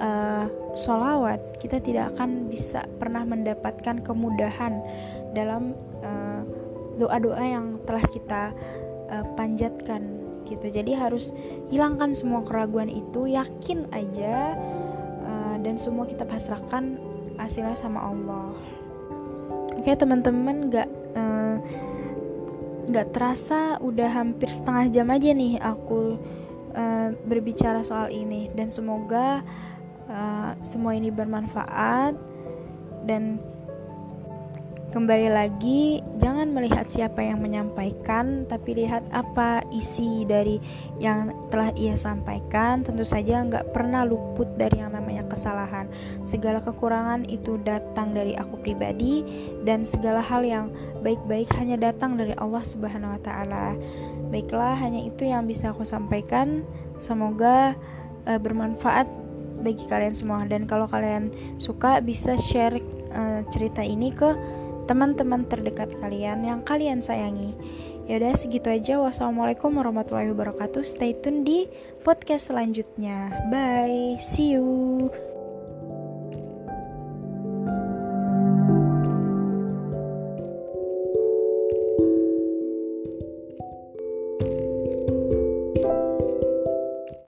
uh, 0.00 0.48
sholawat, 0.72 1.60
kita 1.60 1.76
tidak 1.84 2.16
akan 2.16 2.48
bisa 2.48 2.88
pernah 2.96 3.28
mendapatkan 3.28 4.00
kemudahan 4.00 4.80
dalam 5.36 5.76
uh, 6.00 6.42
doa-doa 6.96 7.44
yang 7.44 7.76
telah 7.84 8.04
kita 8.08 8.56
uh, 9.12 9.24
panjatkan 9.36 10.18
gitu 10.48 10.72
jadi 10.72 10.96
harus 10.96 11.36
hilangkan 11.68 12.16
semua 12.16 12.44
keraguan 12.44 12.88
itu 12.88 13.28
yakin 13.28 13.88
aja 13.92 14.56
uh, 15.24 15.56
dan 15.60 15.76
semua 15.76 16.08
kita 16.08 16.24
pasrahkan 16.24 16.96
hasilnya 17.36 17.76
sama 17.76 18.02
Allah. 18.02 18.52
Oke 19.78 19.94
teman-teman 19.94 20.72
nggak 20.72 20.88
uh, 21.14 21.56
nggak 22.88 23.08
terasa 23.12 23.76
udah 23.84 24.10
hampir 24.10 24.48
setengah 24.48 24.90
jam 24.90 25.08
aja 25.12 25.30
nih 25.30 25.60
aku 25.60 26.18
uh, 26.74 27.08
berbicara 27.28 27.84
soal 27.84 28.10
ini. 28.10 28.50
Dan 28.56 28.72
semoga 28.72 29.44
uh, 30.08 30.50
semua 30.64 30.96
ini 30.96 31.12
bermanfaat. 31.12 32.16
Dan 33.06 33.38
Kembali 34.88 35.28
lagi, 35.28 36.00
jangan 36.16 36.48
melihat 36.48 36.88
siapa 36.88 37.20
yang 37.20 37.44
menyampaikan, 37.44 38.48
tapi 38.48 38.72
lihat 38.72 39.04
apa 39.12 39.60
isi 39.68 40.24
dari 40.24 40.56
yang 40.96 41.28
telah 41.48 41.72
ia 41.74 41.96
sampaikan. 41.96 42.84
Tentu 42.84 43.04
saja 43.04 43.42
nggak 43.44 43.72
pernah 43.72 44.04
luput 44.04 44.46
dari 44.56 44.80
yang 44.80 44.92
namanya 44.94 45.24
kesalahan. 45.28 45.88
Segala 46.24 46.60
kekurangan 46.60 47.24
itu 47.28 47.56
datang 47.64 48.12
dari 48.12 48.36
aku 48.36 48.60
pribadi, 48.60 49.24
dan 49.64 49.84
segala 49.84 50.20
hal 50.24 50.44
yang 50.44 50.70
baik-baik 51.00 51.48
hanya 51.56 51.76
datang 51.80 52.16
dari 52.16 52.32
Allah 52.36 52.62
Subhanahu 52.64 53.16
wa 53.16 53.20
Ta'ala. 53.20 53.76
Baiklah, 54.28 54.76
hanya 54.76 55.04
itu 55.08 55.24
yang 55.24 55.48
bisa 55.48 55.72
aku 55.72 55.82
sampaikan. 55.88 56.64
Semoga 57.00 57.72
uh, 58.28 58.38
bermanfaat 58.40 59.08
bagi 59.64 59.88
kalian 59.90 60.14
semua, 60.14 60.46
dan 60.46 60.68
kalau 60.70 60.86
kalian 60.86 61.34
suka, 61.58 61.98
bisa 61.98 62.38
share 62.38 62.78
uh, 63.10 63.42
cerita 63.50 63.82
ini 63.82 64.14
ke 64.14 64.36
teman-teman 64.88 65.44
terdekat 65.44 65.92
kalian 66.00 66.46
yang 66.48 66.60
kalian 66.64 67.04
sayangi. 67.04 67.52
Yaudah 68.08 68.34
segitu 68.40 68.72
aja. 68.72 68.96
Wassalamualaikum 69.04 69.68
warahmatullahi 69.76 70.32
wabarakatuh. 70.32 70.80
Stay 70.80 71.12
tune 71.12 71.44
di 71.44 71.68
podcast 72.00 72.48
selanjutnya. 72.48 73.28
Bye. 73.52 74.16
See 74.16 74.56
you. 74.56 75.12